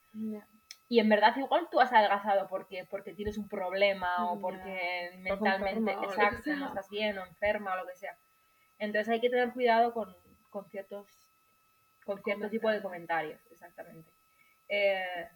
Y 0.88 1.00
en 1.00 1.10
verdad 1.10 1.36
igual 1.36 1.68
tú 1.70 1.82
has 1.82 1.92
adelgazado 1.92 2.48
porque, 2.48 2.86
porque 2.90 3.14
tienes 3.14 3.38
un 3.38 3.50
problema 3.50 4.32
o 4.32 4.40
porque 4.40 5.12
mentalmente, 5.18 5.92
enferma 5.92 6.06
exacto, 6.06 6.56
no 6.56 6.68
estás 6.68 6.90
bien 6.90 7.18
o 7.18 7.26
enferma 7.26 7.74
o 7.74 7.78
lo 7.78 7.88
que 7.88 7.96
sea. 7.96 8.16
Entonces 8.80 9.10
hay 9.10 9.20
que 9.20 9.30
tener 9.30 9.52
cuidado 9.52 9.94
con, 9.94 10.16
con 10.50 10.70
ciertos 10.70 11.08
con 12.06 12.22
cierto 12.22 12.50
tipo 12.50 12.70
de 12.70 12.82
comentarios, 12.82 13.40
exactamente. 13.52 14.10
Eh, 14.68 15.28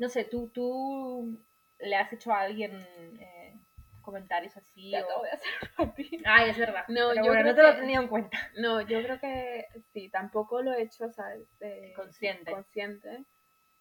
no 0.00 0.08
sé, 0.08 0.24
¿tú, 0.24 0.48
tú 0.48 1.38
le 1.78 1.96
has 1.96 2.12
hecho 2.12 2.32
a 2.32 2.40
alguien 2.40 2.72
eh, 3.20 3.58
comentarios 4.02 4.56
así? 4.56 4.90
Te 4.90 4.98
o- 4.98 5.04
acabo 5.04 5.22
de 5.24 5.30
hacer 5.30 5.50
a 5.78 5.94
ti. 5.94 6.22
Ay, 6.24 6.50
es 6.50 6.58
verdad. 6.58 6.84
No, 6.88 7.08
Pero 7.10 7.24
yo 7.24 7.28
bueno, 7.28 7.44
no 7.44 7.54
te 7.54 7.62
lo 7.62 7.68
he 7.68 7.74
tenido 7.74 8.02
en 8.02 8.08
cuenta. 8.08 8.38
No, 8.58 8.80
yo 8.80 9.02
creo 9.02 9.20
que 9.20 9.66
sí, 9.92 10.08
tampoco 10.08 10.62
lo 10.62 10.72
he 10.72 10.82
hecho, 10.82 11.10
¿sabes? 11.12 11.46
De- 11.58 11.92
Consciente. 11.96 12.50
Consciente, 12.50 13.24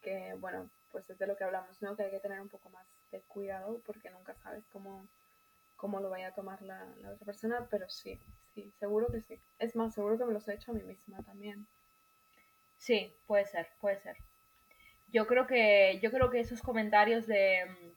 que 0.02 0.34
bueno, 0.40 0.70
pues 0.92 1.10
es 1.10 1.18
de 1.18 1.28
lo 1.28 1.36
que 1.36 1.44
hablamos, 1.44 1.82
¿no? 1.82 1.96
Que 1.96 2.04
hay 2.04 2.12
que 2.12 2.20
tener 2.20 2.40
un 2.42 2.50
poco 2.50 2.70
más 2.70 2.88
de 3.12 3.22
cuidado 3.22 3.82
porque 3.86 4.10
nunca 4.10 4.36
sabes 4.36 4.66
cómo, 4.70 5.08
cómo 5.76 6.00
lo 6.00 6.10
vaya 6.10 6.28
a 6.30 6.34
tomar 6.34 6.62
la, 6.62 6.86
la 6.98 7.12
otra 7.12 7.26
persona, 7.26 7.68
pero 7.70 7.90
sí, 7.90 8.20
sí, 8.54 8.72
seguro 8.80 9.08
que 9.12 9.22
sí. 9.22 9.40
Es 9.60 9.76
más, 9.76 9.94
seguro 9.94 10.18
que 10.18 10.26
me 10.26 10.34
los 10.34 10.48
he 10.48 10.54
hecho 10.54 10.72
a 10.72 10.76
mí 10.76 10.84
misma 10.84 11.22
también. 11.24 11.68
Sí, 12.78 13.16
puede 13.28 13.46
ser, 13.46 13.68
puede 13.80 14.00
ser. 14.00 14.18
Yo 15.12 15.28
creo 15.28 15.48
que, 15.48 16.00
yo 16.02 16.12
creo 16.12 16.30
que 16.30 16.40
esos 16.40 16.62
comentarios 16.62 17.26
de 17.28 17.66
mm, 17.66 17.90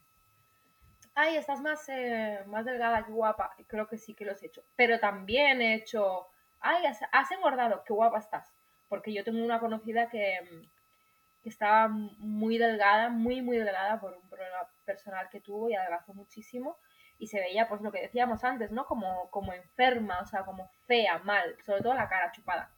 ay, 1.15 1.37
estás 1.37 1.61
más, 1.61 1.89
eh, 1.89 2.43
más 2.47 2.65
delgada, 2.65 3.05
qué 3.05 3.13
guapa, 3.13 3.55
creo 3.67 3.87
que 3.89 3.99
sí 3.99 4.15
que 4.15 4.25
los 4.25 4.43
he 4.43 4.47
hecho. 4.47 4.65
Pero 4.77 4.99
también 5.01 5.61
he 5.61 5.75
hecho, 5.75 6.29
ay, 6.61 6.87
has, 6.87 7.01
has 7.13 7.31
engordado, 7.33 7.83
qué 7.85 7.93
guapa 7.93 8.19
estás. 8.19 8.53
Porque 8.89 9.13
yo 9.13 9.25
tengo 9.25 9.45
una 9.45 9.61
conocida 9.61 10.09
que, 10.09 10.39
mm, 10.43 11.43
que 11.43 11.49
estaba 11.49 11.89
muy 11.89 12.59
delgada, 12.59 13.09
muy, 13.11 13.43
muy 13.43 13.59
delgada 13.59 14.01
por 14.01 14.15
un 14.17 14.29
problema 14.29 14.69
personal 14.85 15.29
que 15.31 15.41
tuvo 15.41 15.69
y 15.71 15.75
adelgazó 15.75 16.15
muchísimo. 16.15 16.79
Y 17.19 17.29
se 17.29 17.41
veía, 17.41 17.69
pues 17.69 17.81
lo 17.83 17.93
que 17.93 18.03
decíamos 18.03 18.45
antes, 18.45 18.71
¿no? 18.73 18.87
Como, 18.87 19.31
como 19.31 19.53
enferma, 19.53 20.21
o 20.21 20.27
sea, 20.27 20.45
como 20.45 20.69
fea, 20.87 21.19
mal, 21.19 21.57
sobre 21.65 21.83
todo 21.83 21.95
la 21.95 22.09
cara 22.09 22.33
chupada 22.33 22.75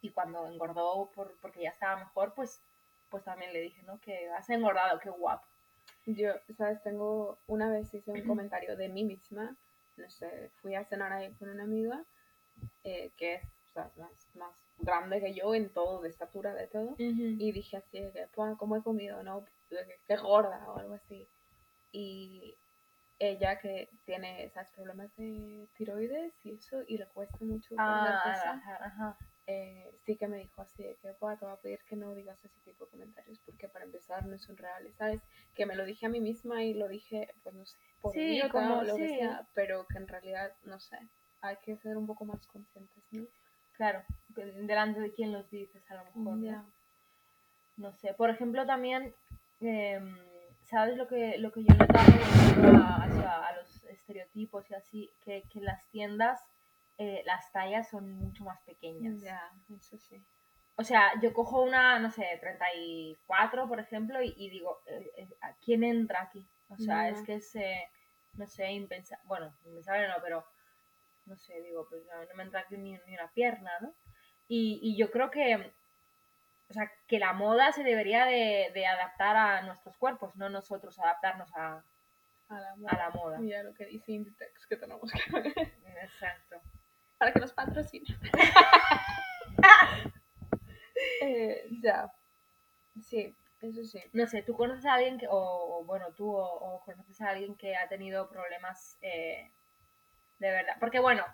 y 0.00 0.10
cuando 0.10 0.46
engordó 0.46 1.10
por, 1.14 1.38
porque 1.40 1.62
ya 1.62 1.70
estaba 1.70 1.96
mejor, 1.96 2.34
pues, 2.34 2.62
pues 3.10 3.24
también 3.24 3.52
le 3.52 3.60
dije, 3.60 3.82
¿no? 3.82 3.98
Que 4.00 4.28
has 4.30 4.48
engordado, 4.50 4.98
qué 5.00 5.10
guapo. 5.10 5.46
Yo, 6.06 6.32
¿sabes? 6.56 6.82
Tengo, 6.82 7.38
una 7.46 7.70
vez 7.70 7.92
hice 7.92 8.12
un 8.12 8.22
comentario 8.26 8.76
de 8.76 8.88
mí 8.88 9.04
misma, 9.04 9.56
no 9.96 10.10
sé, 10.10 10.50
fui 10.56 10.74
a 10.74 10.84
cenar 10.84 11.12
ahí 11.12 11.32
con 11.34 11.48
una 11.48 11.64
amiga 11.64 12.04
eh, 12.84 13.12
que 13.16 13.34
es 13.34 13.44
o 13.44 13.72
sea, 13.72 13.90
más, 13.96 14.28
más 14.34 14.56
grande 14.78 15.20
que 15.20 15.34
yo 15.34 15.54
en 15.54 15.70
todo, 15.72 16.00
de 16.00 16.08
estatura, 16.08 16.54
de 16.54 16.66
todo. 16.68 16.94
Y 17.38 17.52
dije 17.52 17.76
así, 17.76 17.98
que, 18.12 18.28
"Pua, 18.34 18.56
¿cómo 18.56 18.76
he 18.76 18.82
comido? 18.82 19.22
No, 19.22 19.44
qué 20.06 20.16
gorda 20.16 20.64
o 20.70 20.78
algo 20.78 20.94
así. 20.94 21.28
Y 21.92 22.56
ella 23.18 23.58
que 23.58 23.90
tiene, 24.04 24.48
¿sabes? 24.50 24.70
Problemas 24.70 25.14
de 25.16 25.68
tiroides 25.76 26.34
y 26.44 26.52
eso, 26.54 26.82
y 26.86 26.98
le 26.98 27.06
cuesta 27.08 27.36
mucho 27.40 27.74
Ah, 27.78 28.20
ajá, 28.44 28.76
ajá. 28.86 29.18
Eh, 29.46 29.94
sí 30.04 30.16
que 30.16 30.26
me 30.28 30.38
dijo 30.38 30.60
así, 30.62 30.82
de 30.82 30.96
que, 30.96 31.12
"Pua, 31.14 31.36
te 31.38 31.44
voy 31.44 31.54
a 31.54 31.60
pedir 31.60 31.78
que 31.84 31.96
no 31.96 32.14
digas 32.14 32.44
ese 32.44 32.60
tipo 32.60 32.84
de 32.84 32.90
comentarios, 32.90 33.38
porque 33.40 33.68
para 33.68 33.84
empezar 33.84 34.26
no 34.26 34.38
son 34.38 34.56
reales, 34.56 34.94
¿sabes? 34.96 35.22
Que 35.54 35.66
me 35.66 35.76
lo 35.76 35.84
dije 35.84 36.06
a 36.06 36.08
mí 36.08 36.20
misma 36.20 36.64
y 36.64 36.74
lo 36.74 36.88
dije, 36.88 37.28
pues 37.42 37.54
no 37.54 37.64
sé, 37.64 37.76
por 38.00 38.12
Sí, 38.14 38.20
idiota 38.32 38.48
como- 38.50 38.82
lo 38.82 38.96
que 38.96 39.08
sí. 39.08 39.16
sea, 39.18 39.46
pero 39.54 39.86
que 39.86 39.98
en 39.98 40.08
realidad, 40.08 40.52
no 40.64 40.80
sé, 40.80 40.98
hay 41.42 41.56
que 41.62 41.76
ser 41.76 41.96
un 41.96 42.06
poco 42.06 42.24
más 42.24 42.44
conscientes, 42.46 43.04
¿no? 43.12 43.24
Claro, 43.72 44.02
delante 44.28 45.00
de 45.00 45.12
quién 45.12 45.32
los 45.32 45.48
dices 45.50 45.88
a 45.90 45.96
lo 45.96 46.04
mejor. 46.06 46.38
¿no? 46.38 46.72
No 47.76 47.92
sé, 47.92 48.14
por 48.14 48.30
ejemplo 48.30 48.64
también, 48.66 49.14
em, 49.60 50.16
¿sabes 50.64 50.96
lo 50.96 51.06
que, 51.06 51.36
lo 51.38 51.52
que 51.52 51.62
yo 51.62 51.74
volviendo 51.76 52.78
a, 52.78 53.04
hacia- 53.04 53.46
a 53.48 53.56
los 53.56 53.84
estereotipos 53.84 54.70
y 54.70 54.74
así? 54.74 55.12
Que, 55.20 55.42
que 55.50 55.58
en 55.58 55.66
las 55.66 55.86
tiendas 55.90 56.40
eh, 56.98 57.22
las 57.24 57.50
tallas 57.52 57.88
son 57.88 58.10
mucho 58.12 58.44
más 58.44 58.60
pequeñas. 58.62 59.20
Ya, 59.20 59.40
eso 59.76 59.98
sí. 59.98 60.24
O 60.76 60.84
sea, 60.84 61.12
yo 61.22 61.32
cojo 61.32 61.62
una, 61.62 61.98
no 61.98 62.10
sé, 62.10 62.38
34, 62.40 63.66
por 63.66 63.80
ejemplo, 63.80 64.22
y, 64.22 64.34
y 64.36 64.50
digo, 64.50 64.82
eh, 64.86 65.10
eh, 65.16 65.28
¿a 65.40 65.54
¿quién 65.56 65.84
entra 65.84 66.22
aquí? 66.22 66.46
O 66.68 66.76
sea, 66.76 67.08
es 67.08 67.22
que 67.22 67.34
es, 67.36 67.54
eh, 67.56 67.88
no 68.34 68.46
sé, 68.46 68.70
impensable, 68.72 69.22
bueno, 69.26 69.56
impensable 69.64 70.08
no, 70.08 70.16
pero, 70.22 70.44
no 71.24 71.36
sé, 71.36 71.62
digo, 71.62 71.86
pues 71.88 72.04
no, 72.06 72.24
no 72.24 72.34
me 72.34 72.42
entra 72.42 72.60
aquí 72.60 72.76
ni, 72.76 72.92
ni 73.06 73.14
una 73.14 73.30
pierna, 73.32 73.70
¿no? 73.80 73.94
Y, 74.48 74.78
y 74.82 74.98
yo 74.98 75.10
creo 75.10 75.30
que, 75.30 75.72
o 76.68 76.72
sea, 76.72 76.90
que 77.06 77.18
la 77.18 77.32
moda 77.32 77.72
se 77.72 77.82
debería 77.82 78.26
de, 78.26 78.70
de 78.74 78.86
adaptar 78.86 79.36
a 79.36 79.62
nuestros 79.62 79.96
cuerpos, 79.96 80.36
no 80.36 80.50
nosotros 80.50 80.98
adaptarnos 80.98 81.50
a, 81.56 81.84
A 82.48 82.60
la 82.60 82.76
a 82.88 82.96
la 82.96 83.10
moda. 83.10 83.38
Mira 83.38 83.62
lo 83.62 83.74
que 83.74 83.86
dice 83.86 84.12
Inditex 84.12 84.66
que 84.66 84.76
tenemos 84.76 85.10
que 85.10 85.40
ver. 85.40 85.54
Exacto. 86.02 86.60
Para 87.18 87.32
que 87.32 87.40
nos 87.40 87.52
patrocine. 87.52 88.06
eh, 91.22 91.68
ya. 91.82 92.10
Sí, 93.02 93.36
eso 93.60 93.84
sí. 93.84 94.00
No 94.12 94.26
sé, 94.26 94.42
¿tú 94.42 94.54
conoces 94.54 94.86
a 94.86 94.94
alguien 94.94 95.18
que, 95.18 95.26
o, 95.28 95.36
o, 95.36 95.84
bueno, 95.84 96.12
tú 96.14 96.30
o, 96.30 96.44
o 96.44 96.80
conoces 96.84 97.20
a 97.20 97.30
alguien 97.30 97.56
que 97.56 97.76
ha 97.76 97.88
tenido 97.88 98.28
problemas 98.28 98.98
eh, 99.00 99.52
de 100.38 100.50
verdad? 100.50 100.76
Porque 100.80 101.00
bueno, 101.00 101.24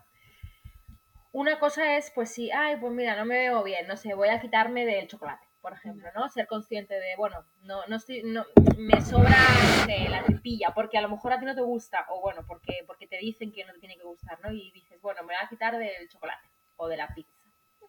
una 1.33 1.59
cosa 1.59 1.97
es, 1.97 2.11
pues 2.14 2.31
sí, 2.31 2.51
ay, 2.51 2.77
pues 2.77 2.92
mira, 2.92 3.16
no 3.16 3.25
me 3.25 3.38
veo 3.38 3.62
bien, 3.62 3.87
no 3.87 3.97
sé, 3.97 4.14
voy 4.14 4.29
a 4.29 4.40
quitarme 4.40 4.85
del 4.85 5.09
chocolate, 5.09 5.47
por 5.62 5.72
ejemplo, 5.72 6.09
¿no? 6.14 6.29
Ser 6.29 6.46
consciente 6.48 6.94
de, 6.94 7.14
bueno, 7.16 7.46
no, 7.62 7.87
no 7.87 7.96
estoy, 7.96 8.22
no, 8.25 8.44
me 8.77 9.01
sobra, 9.01 9.38
sé, 9.87 10.09
la 10.09 10.25
tripilla, 10.25 10.72
porque 10.75 10.98
a 10.98 11.03
lo 11.03 11.09
mejor 11.09 11.33
a 11.33 11.38
ti 11.38 11.46
no 11.46 11.55
te 11.55 11.62
gusta, 11.62 12.05
o 12.11 12.20
bueno, 12.20 12.44
porque, 12.46 12.83
porque 12.87 13.07
te 13.07 13.16
dicen 13.18 13.53
que 13.53 13.64
no 13.64 13.72
te 13.72 13.79
tiene 13.79 13.96
que 13.96 14.03
gustar, 14.03 14.38
¿no? 14.42 14.53
Y 14.53 14.72
dices, 14.72 15.01
bueno, 15.01 15.22
me 15.22 15.29
voy 15.29 15.37
a 15.42 15.48
quitar 15.48 15.79
del 15.79 16.09
chocolate 16.09 16.51
o 16.77 16.88
de 16.88 16.96
la 16.96 17.09
pizza. 17.14 17.33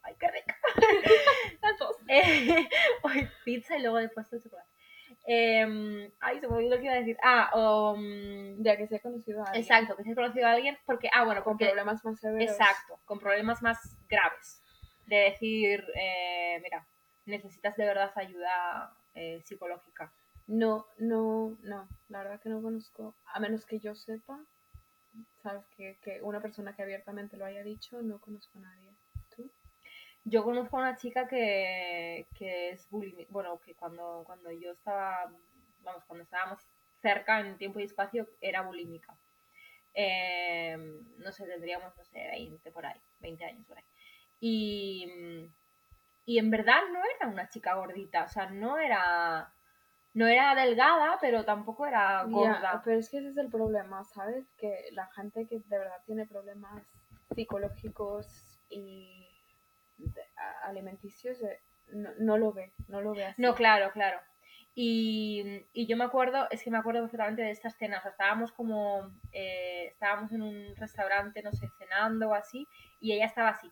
Ay, 0.03 0.15
qué 0.19 0.27
rica. 0.29 0.57
Las 1.61 1.77
dos. 1.79 1.97
Eh, 2.07 2.69
hoy 3.01 3.27
pizza 3.45 3.77
y 3.77 3.81
luego 3.81 3.97
después 3.97 4.31
el 4.33 4.43
chocolate. 4.43 4.69
Eh, 5.25 6.11
ay, 6.19 6.39
se 6.39 6.47
me 6.47 6.55
olvidó 6.55 6.75
lo 6.75 6.77
que 6.77 6.83
iba 6.83 6.93
a 6.93 6.97
decir. 6.97 7.17
Ah, 7.23 7.49
o, 7.53 7.95
mm, 7.97 8.61
Ya 8.61 8.77
que 8.77 8.87
se 8.87 8.97
ha 8.97 8.99
conocido 8.99 9.41
a 9.41 9.45
alguien 9.45 9.63
exacto, 9.63 9.95
que 9.95 10.03
se 10.03 10.11
ha 10.11 10.15
conocido 10.15 10.47
a 10.47 10.51
alguien 10.51 10.77
porque, 10.85 11.09
ah, 11.13 11.23
bueno, 11.23 11.43
con 11.43 11.53
porque, 11.53 11.67
problemas 11.67 12.03
más 12.03 12.19
severos. 12.19 12.51
exacto, 12.51 12.99
con 13.05 13.19
problemas 13.19 13.61
más 13.61 13.97
graves. 14.07 14.61
De 15.05 15.15
decir, 15.15 15.85
eh, 15.95 16.59
mira, 16.61 16.85
necesitas 17.25 17.75
de 17.77 17.85
verdad 17.85 18.11
ayuda 18.15 18.97
eh, 19.13 19.41
psicológica. 19.43 20.13
No, 20.47 20.87
no, 20.97 21.57
no. 21.61 21.87
La 22.09 22.23
verdad 22.23 22.41
que 22.41 22.49
no 22.49 22.61
conozco, 22.61 23.15
a 23.25 23.39
menos 23.39 23.65
que 23.65 23.79
yo 23.79 23.95
sepa, 23.95 24.43
sabes, 25.41 25.65
que, 25.67 25.97
que 26.01 26.21
una 26.21 26.41
persona 26.41 26.75
que 26.75 26.83
abiertamente 26.83 27.37
lo 27.37 27.45
haya 27.45 27.63
dicho, 27.63 28.01
no 28.01 28.19
conozco 28.19 28.57
a 28.59 28.61
nadie. 28.61 28.93
¿Tú? 29.35 29.49
Yo 30.25 30.43
conozco 30.43 30.77
a 30.77 30.81
una 30.81 30.97
chica 30.97 31.27
que, 31.27 32.27
que 32.35 32.71
es 32.71 32.89
bulímica, 32.89 33.31
bueno, 33.31 33.59
que 33.59 33.75
cuando, 33.75 34.23
cuando 34.25 34.51
yo 34.51 34.71
estaba, 34.71 35.31
vamos, 35.79 36.03
cuando 36.05 36.23
estábamos 36.23 36.59
cerca 37.01 37.41
en 37.41 37.57
tiempo 37.57 37.79
y 37.79 37.83
espacio, 37.83 38.27
era 38.39 38.61
bulímica. 38.61 39.17
Eh, 39.93 40.77
no 41.17 41.31
sé, 41.31 41.45
tendríamos, 41.45 41.95
no 41.95 42.03
sé, 42.05 42.27
20 42.31 42.71
por 42.71 42.85
ahí, 42.85 42.99
20 43.19 43.43
años 43.43 43.65
por 43.67 43.77
ahí. 43.77 43.83
Y, 44.39 45.51
y 46.25 46.39
en 46.39 46.49
verdad 46.49 46.81
no 46.91 46.99
era 47.17 47.27
una 47.27 47.49
chica 47.49 47.75
gordita, 47.75 48.23
o 48.23 48.29
sea, 48.29 48.49
no 48.49 48.77
era, 48.77 49.53
no 50.13 50.27
era 50.27 50.55
delgada, 50.55 51.17
pero 51.19 51.43
tampoco 51.43 51.85
era 51.85 52.23
gorda. 52.23 52.81
Pero 52.83 52.99
es 52.99 53.09
que 53.09 53.17
ese 53.17 53.29
es 53.29 53.37
el 53.37 53.49
problema, 53.49 54.03
¿sabes? 54.05 54.45
Que 54.57 54.89
la 54.91 55.07
gente 55.07 55.47
que 55.47 55.59
de 55.59 55.77
verdad 55.77 56.01
tiene 56.05 56.25
problemas 56.25 56.83
psicológicos 57.35 58.61
y 58.69 59.29
alimenticios, 60.63 61.41
eh, 61.41 61.61
no, 61.91 62.09
no 62.19 62.37
lo 62.37 62.53
ve, 62.53 62.73
no 62.87 63.01
lo 63.01 63.13
ve 63.13 63.25
así. 63.25 63.41
No, 63.41 63.53
claro, 63.55 63.91
claro. 63.91 64.19
Y, 64.75 65.67
y 65.71 65.85
yo 65.85 65.95
me 65.97 66.05
acuerdo, 66.05 66.47
es 66.49 66.63
que 66.63 66.71
me 66.71 66.79
acuerdo 66.79 67.01
perfectamente 67.01 67.43
de 67.43 67.51
esta 67.51 67.67
escena. 67.67 67.99
O 67.99 68.01
sea, 68.01 68.11
estábamos 68.11 68.51
como, 68.51 69.11
eh, 69.31 69.87
estábamos 69.91 70.31
en 70.31 70.41
un 70.41 70.75
restaurante, 70.77 71.43
no 71.43 71.51
sé, 71.51 71.67
cenando 71.77 72.29
o 72.29 72.33
así, 72.33 72.67
y 72.99 73.13
ella 73.13 73.25
estaba 73.25 73.49
así, 73.49 73.71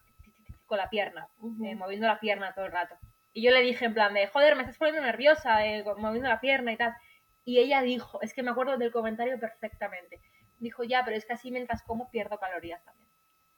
con 0.71 0.77
la 0.77 0.89
pierna, 0.89 1.27
eh, 1.65 1.75
moviendo 1.75 2.07
la 2.07 2.21
pierna 2.21 2.53
todo 2.53 2.63
el 2.63 2.71
rato. 2.71 2.97
Y 3.34 3.43
yo 3.43 3.51
le 3.51 3.60
dije 3.60 3.84
en 3.84 3.93
plan 3.93 4.13
de, 4.13 4.27
joder, 4.27 4.55
me 4.55 4.62
estás 4.62 4.77
poniendo 4.77 5.01
nerviosa, 5.01 5.65
eh, 5.65 5.84
moviendo 5.97 6.29
la 6.29 6.39
pierna 6.39 6.71
y 6.71 6.77
tal. 6.77 6.95
Y 7.43 7.60
ella 7.60 7.81
dijo, 7.81 8.21
es 8.21 8.34
que 8.34 8.41
me 8.41 8.51
acuerdo 8.51 8.77
del 8.77 8.93
comentario 8.93 9.38
perfectamente. 9.38 10.21
Dijo, 10.60 10.86
ya, 10.86 11.03
pero 11.03 11.17
es 11.17 11.25
que 11.25 11.34
así 11.34 11.51
mientras 11.51 11.84
como 11.84 12.10
pierdo 12.10 12.39
calorías 12.39 12.81
también. 12.86 13.10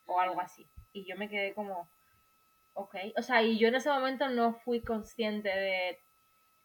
O 0.07 0.19
algo 0.19 0.41
así. 0.41 0.67
Y 0.91 1.05
yo 1.05 1.15
me 1.15 1.29
quedé 1.29 1.53
como, 1.53 1.87
ok. 2.73 2.95
O 3.15 3.21
sea, 3.21 3.43
y 3.43 3.59
yo 3.59 3.67
en 3.67 3.75
ese 3.75 3.91
momento 3.91 4.27
no 4.29 4.55
fui 4.55 4.81
consciente 4.81 5.49
de... 5.49 5.99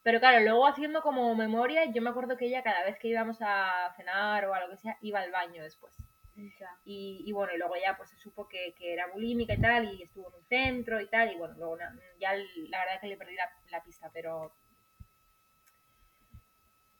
Pero 0.02 0.18
claro, 0.18 0.40
luego 0.40 0.66
haciendo 0.66 1.02
como 1.02 1.34
memoria, 1.34 1.84
yo 1.92 2.00
me 2.00 2.08
acuerdo 2.08 2.38
que 2.38 2.46
ella 2.46 2.62
cada 2.62 2.84
vez 2.84 2.98
que 2.98 3.08
íbamos 3.08 3.36
a 3.42 3.92
cenar 3.98 4.46
o 4.46 4.54
a 4.54 4.60
lo 4.60 4.70
que 4.70 4.78
sea, 4.78 4.96
iba 5.02 5.20
al 5.20 5.30
baño 5.30 5.62
después. 5.62 5.92
Ya. 6.38 6.70
Y, 6.84 7.24
y 7.26 7.32
bueno, 7.32 7.52
y 7.52 7.58
luego 7.58 7.74
ya 7.76 7.96
pues 7.96 8.10
se 8.10 8.16
supo 8.16 8.48
que, 8.48 8.72
que 8.78 8.92
era 8.92 9.08
bulímica 9.08 9.54
y 9.54 9.60
tal, 9.60 9.92
y 9.92 10.02
estuvo 10.04 10.28
en 10.28 10.34
un 10.36 10.44
centro 10.46 11.00
y 11.00 11.08
tal, 11.08 11.32
y 11.32 11.36
bueno, 11.36 11.54
luego 11.58 11.76
na- 11.76 11.98
ya 12.20 12.32
la 12.34 12.78
verdad 12.78 12.94
es 12.94 13.00
que 13.00 13.08
le 13.08 13.16
perdí 13.16 13.34
la, 13.34 13.50
la 13.70 13.82
pista, 13.82 14.10
pero... 14.12 14.54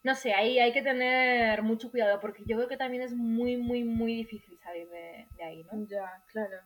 No 0.02 0.14
sé, 0.14 0.32
ahí 0.32 0.58
hay 0.58 0.72
que 0.72 0.82
tener 0.82 1.62
mucho 1.62 1.90
cuidado, 1.90 2.20
porque 2.20 2.42
yo 2.46 2.56
creo 2.56 2.68
que 2.68 2.76
también 2.76 3.02
es 3.02 3.12
muy, 3.14 3.56
muy, 3.56 3.84
muy 3.84 4.14
difícil 4.14 4.58
salir 4.58 4.88
de, 4.88 5.28
de 5.36 5.42
ahí, 5.44 5.64
¿no? 5.64 5.86
Ya, 5.86 6.22
claro. 6.32 6.56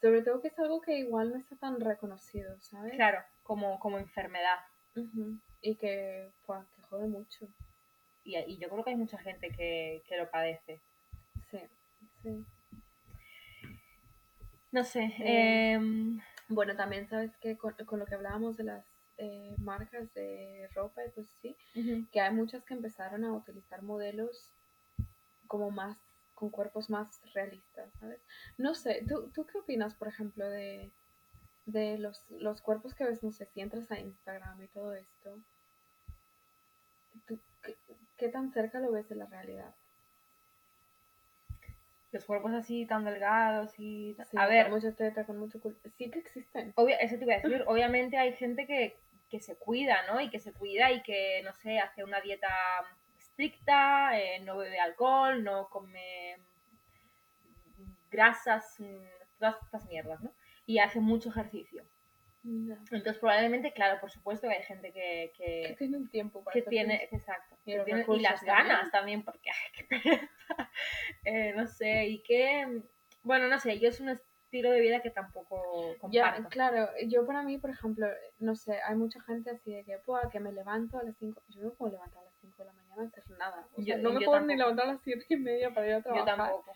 Sobre 0.00 0.22
todo 0.22 0.40
que 0.40 0.48
es 0.48 0.58
algo 0.58 0.80
que 0.80 0.98
igual 0.98 1.30
no 1.30 1.38
está 1.38 1.56
tan 1.56 1.80
reconocido, 1.80 2.60
¿sabes? 2.60 2.92
Claro, 2.94 3.22
como, 3.42 3.78
como 3.78 3.98
enfermedad. 3.98 4.58
Y 5.60 5.76
que, 5.76 6.30
pues, 6.46 6.60
que 6.76 6.82
jode 6.82 7.08
mucho. 7.08 7.48
Y, 8.22 8.36
y 8.38 8.58
yo 8.58 8.68
creo 8.68 8.84
que 8.84 8.90
hay 8.90 8.96
mucha 8.96 9.18
gente 9.18 9.50
que, 9.50 10.02
que 10.06 10.16
lo 10.16 10.30
padece. 10.30 10.82
Sí. 12.24 12.46
No 14.72 14.84
sé, 14.84 15.12
Eh, 15.20 15.72
em, 15.72 16.20
Bueno, 16.48 16.76
también 16.76 17.08
sabes 17.08 17.36
que 17.38 17.56
con, 17.56 17.74
con 17.86 17.98
lo 18.00 18.06
que 18.06 18.14
hablábamos 18.16 18.56
de 18.56 18.64
las 18.64 18.86
eh, 19.18 19.54
marcas 19.58 20.12
de 20.14 20.68
ropa 20.74 21.04
y 21.06 21.10
pues 21.10 21.28
sí, 21.40 21.56
que 22.12 22.20
hay 22.20 22.32
muchas 22.34 22.64
que 22.64 22.74
empezaron 22.74 23.24
a 23.24 23.32
utilizar 23.34 23.82
modelos 23.82 24.52
como 25.48 25.70
más, 25.70 25.98
con 26.34 26.50
cuerpos 26.50 26.90
más 26.90 27.20
realistas, 27.34 27.92
¿sabes? 28.00 28.20
No 28.58 28.74
sé, 28.74 29.04
¿tú, 29.08 29.30
tú 29.34 29.46
qué 29.46 29.58
opinas, 29.58 29.94
por 29.94 30.08
ejemplo, 30.08 30.48
de, 30.50 30.92
de 31.66 31.98
los, 31.98 32.24
los 32.30 32.62
cuerpos 32.62 32.94
que 32.94 33.04
ves, 33.06 33.22
no 33.24 33.32
sé, 33.32 33.46
si 33.46 33.60
entras 33.62 33.90
a 33.92 34.00
Instagram 34.00 34.62
y 34.62 34.68
todo 34.68 34.94
esto? 34.94 35.40
¿Tú 37.26 37.40
qué, 37.62 37.76
qué 38.16 38.28
tan 38.28 38.52
cerca 38.52 38.78
lo 38.80 38.92
ves 38.92 39.08
de 39.08 39.16
la 39.16 39.26
realidad? 39.26 39.74
Los 42.14 42.24
cuerpos 42.24 42.52
así 42.52 42.86
tan 42.86 43.04
delgados 43.04 43.74
y... 43.78 44.16
Sí, 44.30 44.36
a 44.38 44.46
ver, 44.46 44.66
con 44.66 44.74
mucha 44.74 44.92
teta, 44.94 45.26
con 45.26 45.36
mucho 45.38 45.60
cul- 45.60 45.76
Sí 45.98 46.10
que 46.10 46.20
existen. 46.20 46.72
obvia- 46.76 46.96
eso 46.98 47.16
te 47.18 47.24
iba 47.24 47.34
a 47.34 47.38
decir, 47.40 47.64
obviamente 47.66 48.16
hay 48.16 48.32
gente 48.34 48.66
que, 48.66 49.00
que 49.28 49.40
se 49.40 49.56
cuida, 49.58 49.96
¿no? 50.06 50.20
Y 50.20 50.30
que 50.30 50.38
se 50.40 50.52
cuida 50.52 50.92
y 50.92 51.02
que, 51.02 51.42
no 51.42 51.52
sé, 51.54 51.78
hace 51.80 52.04
una 52.04 52.20
dieta 52.20 52.48
estricta, 53.18 54.18
eh, 54.18 54.40
no 54.40 54.56
bebe 54.56 54.78
alcohol, 54.78 55.42
no 55.42 55.68
come 55.68 56.38
grasas, 58.10 58.76
mm, 58.78 59.04
todas 59.38 59.56
estas 59.62 59.84
mierdas, 59.86 60.20
¿no? 60.22 60.32
Y 60.66 60.78
hace 60.78 61.00
mucho 61.00 61.30
ejercicio. 61.30 61.84
Entonces 62.44 63.16
probablemente, 63.18 63.72
claro, 63.72 63.98
por 64.00 64.10
supuesto 64.10 64.46
que 64.48 64.54
hay 64.54 64.62
gente 64.64 64.92
que, 64.92 65.32
Que 65.36 65.66
que, 65.68 65.74
tienen 65.78 66.08
tiempo 66.10 66.44
para 66.44 66.52
que 66.52 66.62
tiene, 66.62 67.08
exacto, 67.10 67.56
Y 67.64 67.72
que 67.72 67.80
tiene- 67.84 68.04
las 68.20 68.44
también. 68.44 68.68
ganas 68.68 68.90
también, 68.90 69.22
porque 69.24 69.50
ay, 69.50 69.72
qué 69.74 69.84
pereza. 69.84 70.28
Eh, 71.24 71.52
no 71.56 71.66
sé, 71.66 72.06
y 72.06 72.22
que, 72.22 72.82
bueno, 73.22 73.48
no 73.48 73.58
sé, 73.58 73.78
yo 73.78 73.88
es 73.88 73.98
un 74.00 74.10
estilo 74.10 74.70
de 74.70 74.80
vida 74.80 75.00
que 75.00 75.08
tampoco 75.10 75.94
Ya, 76.10 76.32
comparto. 76.32 76.48
claro, 76.50 76.88
yo 77.06 77.26
para 77.26 77.42
mí, 77.42 77.56
por 77.56 77.70
ejemplo, 77.70 78.06
no 78.38 78.54
sé, 78.54 78.78
hay 78.86 78.94
mucha 78.94 79.20
gente 79.22 79.50
así 79.50 79.72
de 79.72 79.84
que, 79.84 79.96
"Buah, 80.06 80.28
que 80.30 80.38
me 80.40 80.52
levanto 80.52 80.98
a 80.98 81.02
las 81.02 81.16
5, 81.16 81.42
yo 81.48 81.62
no 81.62 81.72
puedo 81.72 81.92
levantar 81.92 82.20
a 82.22 82.26
las 82.26 82.34
5 82.40 82.58
de 82.58 82.66
la 82.66 82.72
mañana 82.74 83.02
a 83.02 83.06
hacer 83.06 83.24
nada, 83.38 83.66
o 83.72 83.82
sea, 83.82 83.96
Yo- 83.96 84.02
no 84.02 84.12
me 84.12 84.20
yo 84.20 84.26
puedo 84.26 84.40
ni 84.42 84.54
levantar 84.56 84.86
a 84.86 84.92
las 84.92 85.00
7 85.02 85.24
y 85.30 85.36
media 85.36 85.72
para 85.72 85.86
ir 85.86 85.92
a 85.94 85.96
Yo 85.98 86.02
trabajar. 86.02 86.36
tampoco. 86.36 86.72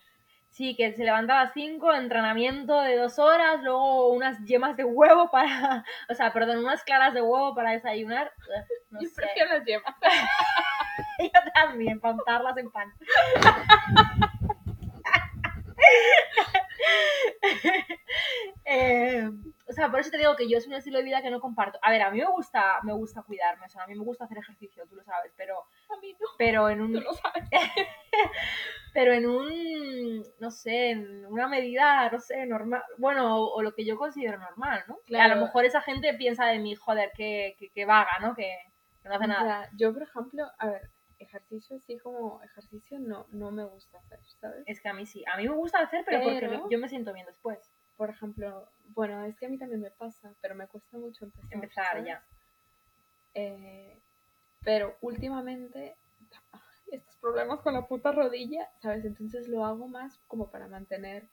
Sí, 0.49 0.75
que 0.75 0.93
se 0.93 1.03
levanta 1.03 1.39
a 1.39 1.45
las 1.45 1.53
5, 1.53 1.93
entrenamiento 1.93 2.81
de 2.81 2.97
dos 2.97 3.17
horas, 3.19 3.61
luego 3.63 4.09
unas 4.09 4.43
yemas 4.45 4.75
de 4.75 4.83
huevo 4.83 5.29
para, 5.31 5.85
o 6.09 6.13
sea, 6.13 6.33
perdón, 6.33 6.59
unas 6.59 6.83
claras 6.83 7.13
de 7.13 7.21
huevo 7.21 7.55
para 7.55 7.71
desayunar. 7.71 8.31
No 8.91 8.99
yo 8.99 9.07
sé. 9.07 9.21
prefiero 9.21 9.53
las 9.53 9.63
yemas. 9.65 9.95
Yo 11.19 11.51
también, 11.53 11.99
para 11.99 12.15
untarlas 12.15 12.57
en 12.57 12.71
pan. 12.71 12.91
Eh, 18.65 19.29
o 19.67 19.73
sea, 19.73 19.89
por 19.89 19.99
eso 19.99 20.11
te 20.11 20.17
digo 20.17 20.35
que 20.35 20.47
yo 20.47 20.57
es 20.57 20.67
un 20.67 20.73
estilo 20.73 20.99
de 20.99 21.03
vida 21.03 21.21
que 21.21 21.31
no 21.31 21.39
comparto. 21.39 21.79
A 21.81 21.91
ver, 21.91 22.01
a 22.01 22.11
mí 22.11 22.19
me 22.19 22.25
gusta, 22.25 22.79
me 22.83 22.93
gusta 22.93 23.23
cuidarme, 23.23 23.65
o 23.65 23.69
sea, 23.69 23.83
a 23.83 23.87
mí 23.87 23.95
me 23.95 24.03
gusta 24.03 24.25
hacer 24.25 24.37
ejercicio, 24.37 24.85
tú 24.87 24.95
lo 24.95 25.03
sabes, 25.03 25.31
pero, 25.35 25.65
A 25.89 25.97
mí 25.99 26.15
no, 26.19 26.27
pero 26.37 26.69
en 26.69 26.81
un, 26.81 26.93
tú 26.93 27.01
lo 27.01 27.13
sabes. 27.13 27.43
Pero 28.93 29.13
en 29.13 29.27
un, 29.27 30.23
no 30.39 30.51
sé, 30.51 30.91
en 30.91 31.25
una 31.25 31.47
medida, 31.47 32.09
no 32.09 32.19
sé, 32.19 32.45
normal, 32.45 32.83
bueno, 32.97 33.37
o, 33.37 33.55
o 33.55 33.61
lo 33.61 33.73
que 33.73 33.85
yo 33.85 33.97
considero 33.97 34.37
normal, 34.37 34.83
¿no? 34.87 34.99
A 35.19 35.27
lo 35.27 35.37
mejor 35.45 35.65
esa 35.65 35.81
gente 35.81 36.13
piensa 36.13 36.45
de 36.47 36.59
mí, 36.59 36.75
joder, 36.75 37.11
que, 37.15 37.55
que, 37.59 37.69
que 37.69 37.85
vaga, 37.85 38.19
¿no? 38.21 38.35
Que, 38.35 38.57
que 39.01 39.09
no 39.09 39.15
hace 39.15 39.27
nada. 39.27 39.63
Ya, 39.65 39.69
yo, 39.77 39.93
por 39.93 40.03
ejemplo, 40.03 40.45
a 40.57 40.67
ver, 40.67 40.89
ejercicio 41.19 41.75
así 41.77 41.97
como 41.99 42.41
ejercicio 42.43 42.97
no, 42.99 43.27
no 43.31 43.51
me 43.51 43.65
gusta 43.65 43.99
hacer, 43.99 44.19
¿sabes? 44.39 44.63
Es 44.65 44.81
que 44.81 44.89
a 44.89 44.93
mí 44.93 45.05
sí, 45.05 45.23
a 45.31 45.37
mí 45.37 45.47
me 45.47 45.55
gusta 45.55 45.79
hacer, 45.79 46.03
pero, 46.05 46.23
porque 46.23 46.39
Pero- 46.39 46.69
yo 46.69 46.79
me 46.79 46.89
siento 46.89 47.13
bien 47.13 47.25
después. 47.25 47.71
Por 47.97 48.09
ejemplo, 48.09 48.69
bueno, 48.95 49.25
es 49.25 49.35
que 49.37 49.45
a 49.45 49.49
mí 49.49 49.57
también 49.57 49.81
me 49.81 49.91
pasa, 49.91 50.33
pero 50.41 50.55
me 50.55 50.67
cuesta 50.67 50.97
mucho 50.97 51.25
empezar. 51.25 51.53
Empezar 51.53 51.85
¿sabes? 51.87 52.05
ya. 52.05 52.23
Eh, 53.33 54.01
pero 54.63 54.97
últimamente, 55.01 55.97
estos 56.91 57.17
problemas 57.17 57.61
con 57.61 57.73
la 57.73 57.87
puta 57.87 58.11
rodilla, 58.11 58.69
¿sabes? 58.81 59.05
Entonces 59.05 59.47
lo 59.47 59.65
hago 59.65 59.87
más 59.87 60.17
como 60.27 60.49
para 60.49 60.67
mantener 60.67 61.29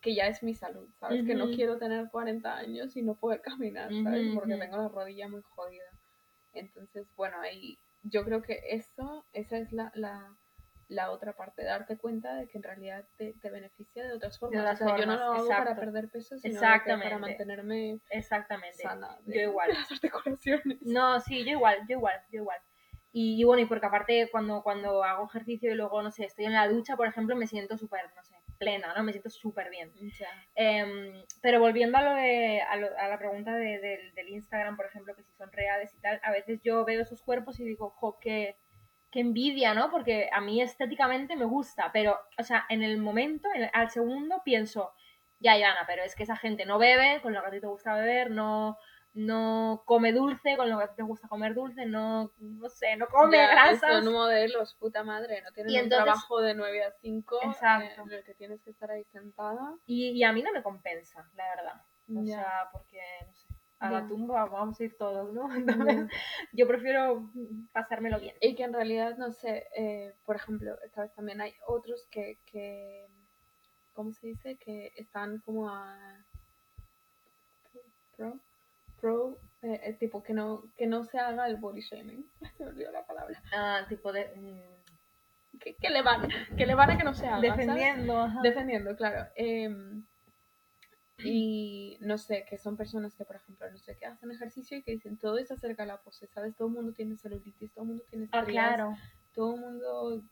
que 0.00 0.14
ya 0.14 0.26
es 0.26 0.42
mi 0.42 0.54
salud, 0.54 0.88
¿sabes? 0.98 1.24
Que 1.24 1.34
no 1.34 1.50
quiero 1.50 1.78
tener 1.78 2.08
40 2.10 2.56
años 2.56 2.96
y 2.96 3.02
no 3.02 3.14
poder 3.14 3.40
caminar, 3.40 3.90
¿sabes? 4.02 4.26
Ujú, 4.26 4.34
Porque 4.34 4.54
ujú. 4.54 4.62
tengo 4.62 4.76
la 4.78 4.88
rodilla 4.88 5.28
muy 5.28 5.42
jodida. 5.42 5.84
Entonces, 6.52 7.06
bueno, 7.14 7.40
ahí 7.40 7.78
yo 8.02 8.24
creo 8.24 8.42
que 8.42 8.60
eso, 8.68 9.24
esa 9.32 9.58
es 9.58 9.72
la, 9.72 9.92
la, 9.94 10.36
la 10.88 11.12
otra 11.12 11.34
parte, 11.34 11.62
darte 11.62 11.96
cuenta 11.96 12.34
de 12.34 12.48
que 12.48 12.58
en 12.58 12.64
realidad 12.64 13.06
te, 13.16 13.34
te 13.34 13.50
beneficia 13.50 14.04
de 14.04 14.12
otras 14.14 14.38
formas. 14.38 14.60
otras 14.62 14.80
o 14.80 14.84
sea, 14.84 14.98
yo 14.98 15.06
no 15.06 15.12
formas, 15.12 15.20
lo 15.20 15.32
hago 15.32 15.48
para 15.48 15.62
exacto. 15.62 15.80
perder 15.80 16.08
peso, 16.10 16.38
sino 16.38 16.60
de 16.60 16.80
para 16.84 17.18
mantenerme 17.18 18.00
Exactamente. 18.10 18.82
sana. 18.82 19.18
Yo 19.26 19.40
igual. 19.40 19.68
de 19.68 19.74
las 19.74 19.92
articulaciones. 19.92 20.82
No, 20.82 21.20
sí, 21.20 21.44
yo 21.44 21.52
igual, 21.52 21.78
yo 21.88 21.96
igual, 21.96 22.20
yo 22.30 22.40
igual. 22.40 22.58
Y, 23.12 23.38
y 23.40 23.44
bueno, 23.44 23.62
y 23.62 23.66
porque 23.66 23.86
aparte 23.86 24.28
cuando, 24.30 24.62
cuando 24.62 25.04
hago 25.04 25.26
ejercicio 25.26 25.70
y 25.70 25.74
luego, 25.74 26.02
no 26.02 26.10
sé, 26.10 26.24
estoy 26.24 26.46
en 26.46 26.54
la 26.54 26.68
ducha, 26.68 26.96
por 26.96 27.06
ejemplo, 27.06 27.36
me 27.36 27.46
siento 27.46 27.76
súper, 27.76 28.06
no 28.16 28.24
sé, 28.24 28.34
plena, 28.58 28.94
¿no? 28.96 29.02
Me 29.02 29.12
siento 29.12 29.28
súper 29.30 29.68
bien. 29.70 29.92
Ya. 30.18 30.28
Em, 30.54 31.22
pero 31.42 31.60
volviendo 31.60 31.98
a 31.98 32.02
lo 32.02 32.14
de 32.14 32.62
a, 32.62 32.76
lo- 32.76 32.98
a 32.98 33.08
la 33.08 33.18
pregunta 33.18 33.54
de- 33.54 33.78
del- 33.80 34.14
del 34.14 34.28
Instagram, 34.30 34.76
por 34.76 34.86
ejemplo, 34.86 35.14
que 35.14 35.22
si 35.24 35.32
son 35.34 35.52
reales 35.52 35.92
y 35.94 36.00
tal, 36.00 36.20
a 36.22 36.30
veces 36.32 36.60
yo 36.62 36.84
veo 36.84 37.02
esos 37.02 37.22
cuerpos 37.22 37.60
y 37.60 37.64
digo, 37.64 37.90
jo, 37.90 38.18
qué, 38.20 38.56
qué 39.10 39.20
envidia, 39.20 39.74
¿no? 39.74 39.90
Porque 39.90 40.28
a 40.32 40.40
mí 40.40 40.62
estéticamente 40.62 41.36
me 41.36 41.44
gusta, 41.44 41.90
pero, 41.92 42.18
o 42.38 42.42
sea, 42.42 42.64
en 42.70 42.82
el 42.82 42.96
momento, 42.98 43.48
en 43.54 43.64
el- 43.64 43.70
al 43.74 43.90
segundo, 43.90 44.40
pienso, 44.44 44.92
ya, 45.38 45.58
Ivana, 45.58 45.84
pero 45.86 46.02
es 46.02 46.14
que 46.14 46.22
esa 46.22 46.36
gente 46.36 46.64
no 46.66 46.78
bebe 46.78 47.20
con 47.20 47.34
lo 47.34 47.42
que 47.42 47.48
a 47.48 47.50
ti 47.50 47.60
te 47.60 47.66
gusta 47.66 47.94
beber, 47.94 48.30
no, 48.30 48.78
no 49.14 49.82
come 49.84 50.12
dulce 50.12 50.56
con 50.56 50.70
lo 50.70 50.78
que 50.78 50.88
te 50.96 51.02
gusta 51.02 51.28
comer 51.28 51.54
dulce, 51.54 51.84
no, 51.84 52.32
no 52.38 52.68
sé, 52.70 52.96
no 52.96 53.06
come 53.08 53.36
Ya, 53.36 53.50
grasas. 53.50 54.04
Son 54.04 54.12
modelos, 54.12 54.74
puta 54.76 55.04
madre, 55.04 55.42
no 55.42 55.52
tienen 55.52 55.72
Y 55.72 55.76
un 55.76 55.84
entonces- 55.84 56.04
trabajo 56.04 56.40
de 56.40 56.54
9 56.54 56.84
a 56.84 56.92
5 56.92 57.38
Exacto. 57.42 58.02
en 58.02 58.12
el 58.12 58.24
que 58.24 58.34
tienes 58.34 58.62
que 58.62 58.70
estar 58.70 58.90
ahí 58.90 59.04
sentada. 59.12 59.76
Y, 59.86 60.10
y 60.12 60.24
a 60.24 60.32
mí 60.32 60.42
no 60.42 60.52
me 60.52 60.62
compensa, 60.62 61.28
la 61.34 61.44
verdad. 61.56 61.82
O 62.08 62.24
Ya. 62.24 62.36
sea, 62.36 62.68
porque, 62.72 63.00
no 63.26 63.34
sé, 63.34 63.48
a 63.80 63.90
la 63.90 64.00
Ya. 64.00 64.08
tumba 64.08 64.44
vamos 64.46 64.80
a 64.80 64.84
ir 64.84 64.96
todos, 64.96 65.32
¿no? 65.32 65.48
Entonces, 66.06 66.08
yo 66.52 66.66
prefiero 66.66 67.30
pasármelo 67.72 68.18
bien. 68.18 68.34
Y 68.40 68.54
que 68.54 68.62
en 68.64 68.72
realidad, 68.72 69.16
no 69.18 69.30
sé, 69.32 69.66
eh, 69.76 70.14
por 70.24 70.36
ejemplo, 70.36 70.76
sabes, 70.94 71.12
también 71.14 71.40
hay 71.42 71.54
otros 71.66 72.06
que, 72.10 72.38
que, 72.46 73.08
¿cómo 73.92 74.12
se 74.14 74.28
dice? 74.28 74.56
Que 74.56 74.92
están 74.96 75.40
como 75.40 75.68
a 75.68 76.24
pro, 78.16 78.38
pro, 79.02 79.38
eh, 79.62 79.80
eh, 79.84 79.92
tipo 80.00 80.22
que 80.22 80.32
no, 80.32 80.70
que 80.76 80.86
no 80.86 81.04
se 81.04 81.18
haga 81.18 81.46
el 81.46 81.56
body 81.56 81.80
shaming. 81.82 82.24
Se 82.56 82.64
me 82.64 82.70
olvidó 82.70 82.90
la 82.92 83.04
palabra. 83.04 83.42
Ah, 83.52 83.84
tipo 83.88 84.10
de... 84.12 84.32
mm, 84.36 85.58
Que, 85.58 85.74
que 85.76 85.90
le 85.90 86.00
van, 86.02 86.28
que 86.56 86.64
le 86.64 86.74
van 86.74 86.90
a 86.92 86.96
que 86.96 87.04
no 87.04 87.12
se 87.12 87.26
haga. 87.26 87.36
¿sabes? 87.36 87.56
defendiendo. 87.58 88.16
ajá. 88.18 88.40
Defendiendo, 88.42 88.96
claro. 88.96 89.28
Em, 89.36 90.04
Y 91.24 91.98
no 92.00 92.16
sé, 92.18 92.44
que 92.48 92.58
son 92.58 92.76
personas 92.76 93.14
que, 93.14 93.24
por 93.24 93.36
ejemplo, 93.36 93.70
no 93.70 93.78
sé, 93.78 93.96
que 93.96 94.06
hacen 94.06 94.30
ejercicio 94.32 94.76
y 94.78 94.82
que 94.82 94.92
dicen 94.92 95.18
todo 95.18 95.38
es 95.38 95.50
acerca 95.52 95.82
de 95.84 95.88
la 95.88 95.98
pose, 96.00 96.26
¿sabes? 96.28 96.56
Todo 96.56 96.68
el 96.68 96.74
mundo 96.74 96.92
tiene 96.92 97.16
celulitis, 97.16 97.72
todo 97.72 97.84
el 97.84 97.88
mundo 97.90 98.04
tiene 98.10 98.28
Ah, 98.32 98.40
estrías, 98.40 98.74
claro. 98.74 98.96
todo 99.34 99.54
el 99.54 99.60
mundo 99.60 100.22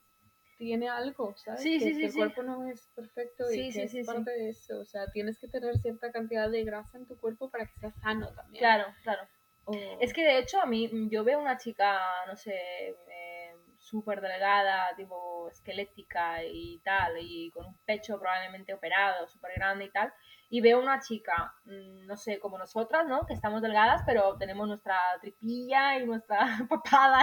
tiene 0.60 0.90
algo, 0.90 1.34
¿sabes? 1.38 1.62
Sí, 1.62 1.78
que, 1.78 1.84
sí, 1.86 1.90
que 1.92 1.94
sí, 1.96 2.04
el 2.04 2.12
sí. 2.12 2.18
cuerpo 2.18 2.42
no 2.42 2.66
es 2.68 2.86
perfecto 2.94 3.50
y 3.50 3.72
que 3.72 3.82
es 3.84 4.06
parte 4.06 4.30
de 4.30 4.50
eso. 4.50 4.78
O 4.78 4.84
sea, 4.84 5.10
tienes 5.10 5.38
que 5.38 5.48
tener 5.48 5.74
cierta 5.78 6.12
cantidad 6.12 6.50
de 6.50 6.64
grasa 6.64 6.98
en 6.98 7.06
tu 7.06 7.18
cuerpo 7.18 7.48
para 7.50 7.64
que 7.64 7.74
sea 7.80 7.90
sano 7.92 8.28
también. 8.34 8.60
Claro, 8.60 8.84
claro. 9.02 9.22
O- 9.64 9.74
Es 10.00 10.12
que 10.12 10.22
de 10.22 10.38
hecho 10.38 10.60
a 10.60 10.66
mí, 10.66 10.90
yo 11.10 11.24
veo 11.24 11.40
una 11.40 11.56
chica, 11.56 11.98
no 12.26 12.36
sé, 12.36 12.54
eh, 12.54 13.54
súper 13.78 14.20
delgada, 14.20 14.94
tipo 14.96 15.48
esquelética 15.48 16.44
y 16.44 16.78
tal, 16.80 17.16
y 17.18 17.50
con 17.52 17.64
un 17.66 17.78
pecho 17.86 18.18
probablemente 18.20 18.74
operado, 18.74 19.26
súper 19.28 19.52
grande 19.56 19.86
y 19.86 19.90
tal, 19.90 20.12
y 20.52 20.60
veo 20.60 20.80
una 20.80 20.98
chica, 20.98 21.54
mm, 21.64 22.06
no 22.06 22.16
sé, 22.16 22.40
como 22.40 22.58
nosotras, 22.58 23.06
¿no? 23.06 23.24
Que 23.24 23.34
estamos 23.34 23.62
delgadas, 23.62 24.02
pero 24.04 24.36
tenemos 24.36 24.66
nuestra 24.66 24.98
tripilla 25.20 25.96
y 25.96 26.04
nuestra 26.04 26.38
papada 26.68 27.20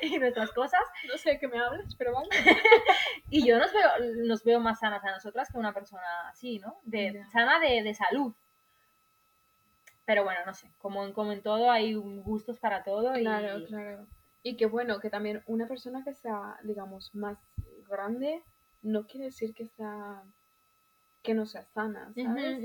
y, 0.00 0.14
y 0.14 0.18
nuestras 0.18 0.52
cosas, 0.52 0.80
No 1.08 1.18
sé 1.18 1.30
de 1.30 1.38
qué 1.40 1.48
me 1.48 1.58
hablas, 1.58 1.96
pero 1.96 2.14
vale. 2.14 2.28
y 3.30 3.44
yo 3.44 3.58
nos 3.58 3.72
veo, 3.72 3.90
nos 4.26 4.44
veo 4.44 4.60
más 4.60 4.78
sanas 4.78 5.04
a 5.04 5.10
nosotras 5.10 5.48
que 5.50 5.58
una 5.58 5.74
persona 5.74 6.28
así, 6.30 6.60
¿no? 6.60 6.78
De. 6.84 7.24
Sana 7.32 7.58
de, 7.58 7.82
de 7.82 7.94
salud. 7.94 8.32
Pero 10.04 10.22
bueno, 10.22 10.40
no 10.46 10.54
sé, 10.54 10.72
como 10.78 11.04
en, 11.04 11.12
como 11.12 11.32
en 11.32 11.42
todo 11.42 11.70
hay 11.70 11.94
gustos 11.94 12.58
para 12.60 12.82
todo 12.82 13.14
y... 13.18 13.22
Claro, 13.22 13.66
claro. 13.66 14.06
Y 14.42 14.56
que 14.56 14.66
bueno, 14.66 15.00
que 15.00 15.10
también 15.10 15.42
una 15.46 15.66
persona 15.66 16.02
que 16.04 16.14
sea, 16.14 16.56
digamos, 16.62 17.14
más 17.14 17.36
grande, 17.88 18.42
no 18.82 19.06
quiere 19.06 19.26
decir 19.26 19.52
que 19.52 19.66
sea 19.66 20.22
que 21.28 21.34
no 21.34 21.44
sea 21.44 21.62
sana, 21.74 22.10
¿sabes? 22.14 22.58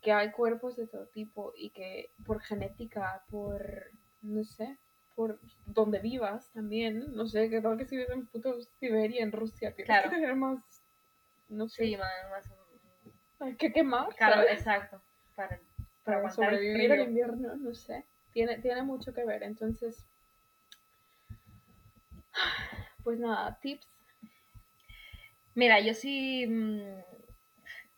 Que 0.00 0.10
hay 0.10 0.30
cuerpos 0.30 0.74
de 0.74 0.86
todo 0.86 1.04
tipo 1.08 1.52
y 1.54 1.68
que 1.68 2.10
por 2.24 2.40
genética, 2.40 3.22
por, 3.28 3.62
no 4.22 4.42
sé, 4.42 4.78
por 5.14 5.38
donde 5.66 5.98
vivas 5.98 6.50
también, 6.54 7.12
no 7.12 7.26
sé, 7.26 7.50
que 7.50 7.60
tal 7.60 7.76
que 7.76 7.84
si 7.84 7.98
vives 7.98 8.08
en 8.12 8.26
puto 8.26 8.58
Siberia, 8.78 9.22
en 9.22 9.32
Rusia, 9.32 9.74
tienes 9.74 9.84
Claro. 9.84 10.08
que 10.08 10.16
tener 10.16 10.34
más, 10.34 10.60
no 11.50 11.68
sé, 11.68 11.84
Sí, 11.84 11.96
más, 11.98 12.10
más- 12.30 12.50
hay 13.40 13.56
que 13.56 13.70
quemar, 13.70 14.08
claro, 14.16 14.36
¿sabes? 14.36 14.52
exacto. 14.60 15.02
Para, 15.34 15.60
para 16.02 16.22
para 16.22 16.30
sobrevivir 16.30 16.90
al 16.92 17.00
invierno, 17.00 17.54
no 17.56 17.74
sé. 17.74 18.06
Tiene, 18.32 18.56
tiene 18.60 18.82
mucho 18.82 19.12
que 19.12 19.26
ver. 19.26 19.42
Entonces, 19.42 20.06
pues 23.04 23.18
nada, 23.20 23.58
tips. 23.60 23.86
Mira, 25.54 25.80
yo 25.80 25.92
sí. 25.92 26.46
mm, 26.46 27.19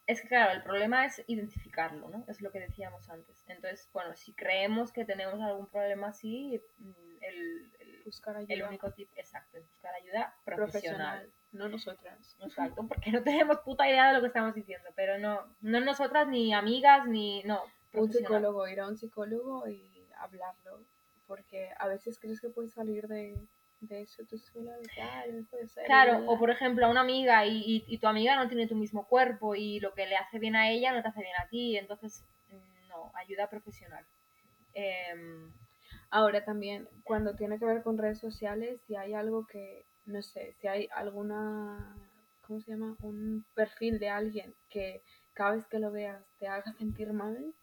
Es 0.07 0.21
que 0.21 0.29
claro, 0.29 0.53
el 0.53 0.63
problema 0.63 1.07
es 1.07 1.23
identificarlo, 1.29 2.09
¿no? 2.09 2.25
Es 2.29 2.41
lo 2.41 2.51
que 2.51 2.59
decíamos 2.61 3.09
antes. 3.09 3.45
Entonces, 3.49 3.89
bueno, 3.93 4.15
si 4.17 4.33
creemos 4.35 4.93
que 4.93 5.05
tenemos 5.05 5.41
algún 5.41 5.69
problema 5.69 6.09
así, 6.09 6.61
mm, 6.79 6.91
el, 7.21 7.73
el- 7.79 8.03
Buscar 8.05 8.37
ayuda 8.37 8.53
el 8.53 8.63
único 8.65 8.91
tip 8.93 9.09
exacto 9.15 9.59
es 9.59 9.69
buscar 9.69 9.95
ayuda 9.95 10.35
profesional, 10.45 11.21
profesional. 11.21 11.33
no 11.53 11.69
nosotras. 11.69 12.37
Exacto, 12.41 12.85
porque 12.89 13.13
no 13.13 13.23
tenemos 13.25 13.61
puta 13.61 13.89
idea 13.89 14.09
de 14.09 14.15
lo 14.15 14.21
que 14.21 14.27
estamos 14.27 14.55
diciendo, 14.57 14.91
pero 14.97 15.19
no, 15.19 15.55
no 15.61 15.81
nosotras 15.81 16.27
ni 16.27 16.53
amigas 16.53 17.07
ni 17.07 17.43
no. 17.45 17.63
Un 17.95 18.13
psicólogo, 18.13 18.67
ir 18.67 18.81
a 18.81 18.89
un 18.89 18.97
psicólogo 18.97 19.69
y 19.69 20.09
hablarlo. 20.19 20.85
Porque 21.29 21.71
a 21.79 21.87
veces 21.87 22.19
crees 22.19 22.41
que 22.41 22.49
puedes 22.49 22.73
salir 22.73 23.07
de, 23.07 23.47
de 23.83 24.03
eso 24.03 24.23
tú 24.25 24.39
sola, 24.39 24.77
de 24.79 24.89
tal, 24.97 25.47
puede 25.51 25.69
ser. 25.69 25.85
Claro, 25.87 26.23
o 26.27 26.39
por 26.39 26.51
ejemplo 26.51 26.87
a 26.87 26.91
una 26.91 27.01
amiga 27.01 27.45
y, 27.47 27.59
y- 27.59 27.85
y 27.87 27.99
tu 27.99 28.07
amiga 28.07 28.37
no 28.37 28.49
tiene 28.49 28.67
tu 28.67 28.77
mismo 28.77 29.07
cuerpo 29.07 29.55
y 29.55 29.81
lo 29.81 29.93
que 29.95 30.07
le 30.07 30.17
hace 30.17 30.39
bien 30.39 30.57
a 30.57 30.71
ella 30.71 30.93
no 30.93 31.03
te 31.03 31.09
hace 31.09 31.21
bien 31.21 31.35
a 31.39 31.49
ti, 31.49 31.77
entonces 31.77 32.25
mm, 32.51 32.89
no, 32.89 33.13
ayuda 33.17 33.49
profesional. 33.49 34.05
Em, 34.75 35.53
Ahora 36.11 36.45
también, 36.45 36.89
cuando 37.05 37.35
tiene 37.37 37.59
que 37.59 37.65
ver 37.65 37.83
con 37.83 37.97
redes 37.99 38.19
sociales, 38.19 38.81
si 38.87 38.97
hay 38.97 39.15
algo 39.15 39.47
que, 39.47 39.87
no 40.05 40.21
sé, 40.23 40.55
si 40.61 40.67
hay 40.69 40.89
alguna, 40.95 41.97
¿cómo 42.43 42.61
se 42.61 42.71
llama? 42.73 42.97
Un 43.01 43.45
perfil 43.55 43.99
de 43.99 44.11
alguien 44.11 44.55
que 44.69 45.03
cada 45.33 45.53
vez 45.57 45.67
que 45.69 45.79
lo 45.79 45.91
veas 45.91 46.23
te 46.39 46.47
haga 46.49 46.71
sentir 46.79 47.13
mal, 47.15 47.55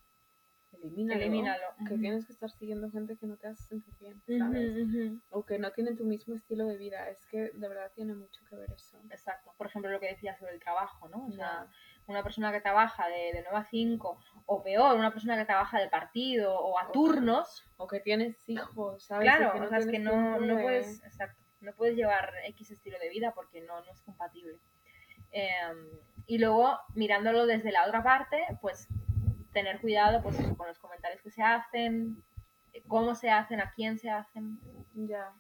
elimínalo. 0.82 1.22
elimínalo. 1.22 1.65
Que 1.88 1.98
tienes 1.98 2.26
que 2.26 2.34
estar 2.34 2.50
siguiendo 2.52 2.89
gente 2.92 3.18
que 3.18 3.26
no 3.28 3.38
te 3.38 3.48
hace 3.48 3.63
sentir 3.63 3.94
bien, 4.00 4.22
¿sabes? 4.39 4.88
O 5.30 5.46
que 5.46 5.60
no 5.60 5.72
tienen 5.72 5.96
tu 5.98 6.06
mismo 6.06 6.36
estilo 6.36 6.65
de 6.65 6.78
vida. 6.78 7.10
Es 7.10 7.26
que 7.26 7.52
de 7.52 7.68
verdad 7.68 7.92
tiene 7.96 8.13
mucho 8.15 8.42
que 8.50 8.56
ver 8.56 8.72
eso. 8.72 9.00
Exacto. 9.10 9.54
Por 9.58 9.68
ejemplo, 9.68 9.92
lo 9.92 10.00
que 10.00 10.08
decías 10.08 10.38
sobre 10.38 10.54
el 10.54 10.60
trabajo, 10.60 11.08
¿no? 11.10 11.28
O 11.28 11.32
sea, 11.32 11.68
una 12.08 12.24
persona 12.24 12.52
que 12.52 12.62
trabaja 12.62 13.08
de, 13.08 13.34
de 13.34 13.44
9 13.44 13.58
a 13.58 13.63
5, 13.65 14.20
o 14.46 14.63
peor, 14.63 14.98
una 14.98 15.12
persona 15.12 15.38
que 15.38 15.46
trabaja 15.46 15.80
de 15.80 15.89
partido 15.89 16.58
o 16.60 16.78
a 16.80 16.88
O- 16.89 16.92
turnos, 16.92 17.63
O 17.78 17.88
que 17.88 18.00
tienes 18.00 18.48
hijos, 18.50 19.04
¿sabes? 19.04 19.24
Claro, 19.30 19.54
que 19.54 19.60
no 19.60 19.65
o 19.65 19.70
sea, 19.70 19.78
es 19.78 19.88
que 19.88 20.00
no, 20.00 20.38
puedes, 20.62 21.04
exacto, 21.04 21.42
no 21.62 21.74
puedes 21.74 21.96
llevar 21.96 22.32
X 22.48 22.72
estilo 22.72 22.98
de 23.00 23.10
vida 23.10 23.32
porque 23.36 23.62
no, 23.62 23.80
no 23.84 23.92
es 23.92 24.02
compatible. 24.02 24.58
Em, 25.32 25.88
y 26.26 26.38
luego, 26.39 26.80
mirándolo 26.96 27.46
desde 27.46 27.72
la 27.72 27.86
otra 27.86 28.04
parte, 28.04 28.38
pues 28.62 28.88
tener 29.54 29.80
cuidado 29.82 30.22
pues, 30.22 30.36
con 30.58 30.68
los 30.68 30.80
comentarios 30.80 31.22
que 31.22 31.32
se 31.32 31.42
hacen, 31.44 32.24
eh, 32.74 32.84
cómo 32.88 33.16
se 33.16 33.30
hacen, 33.30 33.60
a 33.62 33.72
quién 33.74 33.98
se 33.98 34.10
hacen 34.10 34.60
Ya. 34.94 35.34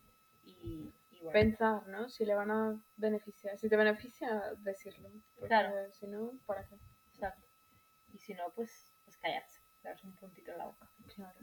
y, 0.43 0.91
y 1.11 1.19
bueno. 1.21 1.31
Pensar, 1.33 1.87
¿no? 1.87 2.09
Si 2.09 2.25
le 2.25 2.33
van 2.35 2.51
a 2.51 2.79
beneficiar. 2.97 3.57
Si 3.57 3.69
te 3.69 3.75
beneficia, 3.77 4.41
decirlo. 4.59 5.09
Claro. 5.47 5.73
Si 5.93 6.07
no, 6.07 6.33
¿para 6.45 6.65
qué? 6.67 6.75
exacto. 7.13 7.45
Y 8.13 8.17
si 8.19 8.33
no, 8.33 8.51
pues, 8.55 8.93
pues 9.05 9.17
callarse, 9.17 9.61
darse 9.83 10.07
un 10.07 10.15
puntito 10.15 10.51
en 10.51 10.57
la 10.57 10.65
boca. 10.65 10.89
Claro. 11.15 11.39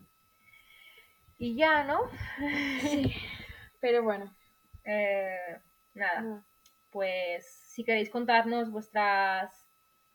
Y 1.38 1.54
ya, 1.56 1.84
¿no? 1.84 2.00
Sí. 2.80 3.12
Pero 3.80 4.02
bueno. 4.02 4.34
Eh, 4.84 5.60
nada, 5.94 6.20
nada. 6.22 6.44
pues 6.90 7.46
si 7.46 7.84
queréis 7.84 8.08
contarnos 8.10 8.70
vuestras 8.70 9.65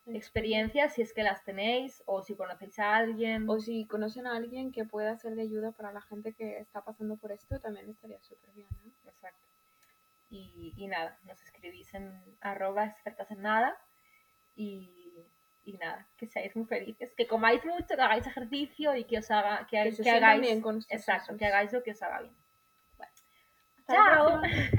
experiencias, 0.07 0.93
si 0.93 1.01
es 1.01 1.13
que 1.13 1.23
las 1.23 1.43
tenéis, 1.43 2.03
o 2.05 2.21
si 2.21 2.35
conocéis 2.35 2.79
a 2.79 2.95
alguien. 2.95 3.49
O 3.49 3.59
si 3.59 3.85
conocen 3.85 4.27
a 4.27 4.35
alguien 4.35 4.71
que 4.71 4.85
pueda 4.85 5.15
ser 5.17 5.35
de 5.35 5.43
ayuda 5.43 5.71
para 5.71 5.91
la 5.91 6.01
gente 6.01 6.33
que 6.33 6.57
está 6.59 6.83
pasando 6.83 7.17
por 7.17 7.31
esto, 7.31 7.59
también 7.59 7.89
estaría 7.89 8.21
súper 8.21 8.51
bien. 8.53 8.67
Exacto. 9.05 9.47
Y, 10.29 10.73
y 10.77 10.87
nada, 10.87 11.19
nos 11.23 11.41
escribís 11.41 11.93
en 11.93 12.11
arroba 12.39 12.85
expertas 12.85 13.29
en 13.31 13.41
nada 13.41 13.77
y, 14.55 15.25
y 15.63 15.73
nada, 15.73 16.07
que 16.17 16.27
seáis 16.27 16.55
muy 16.55 16.65
felices, 16.65 17.13
que 17.15 17.27
comáis 17.27 17.63
mucho, 17.65 17.95
que 17.95 18.01
hagáis 18.01 18.25
ejercicio 18.25 18.95
y 18.95 19.03
que 19.03 19.17
os 19.17 19.29
haga, 19.29 19.67
que, 19.67 19.77
hagáis, 19.77 20.41
bien 20.41 20.61
con 20.61 20.77
estos 20.77 20.91
exacto, 20.91 21.37
que 21.37 21.45
hagáis 21.45 21.73
lo 21.73 21.83
que 21.83 21.91
os 21.91 22.01
haga 22.01 22.21
bien. 22.21 22.35
Chao. 23.87 24.41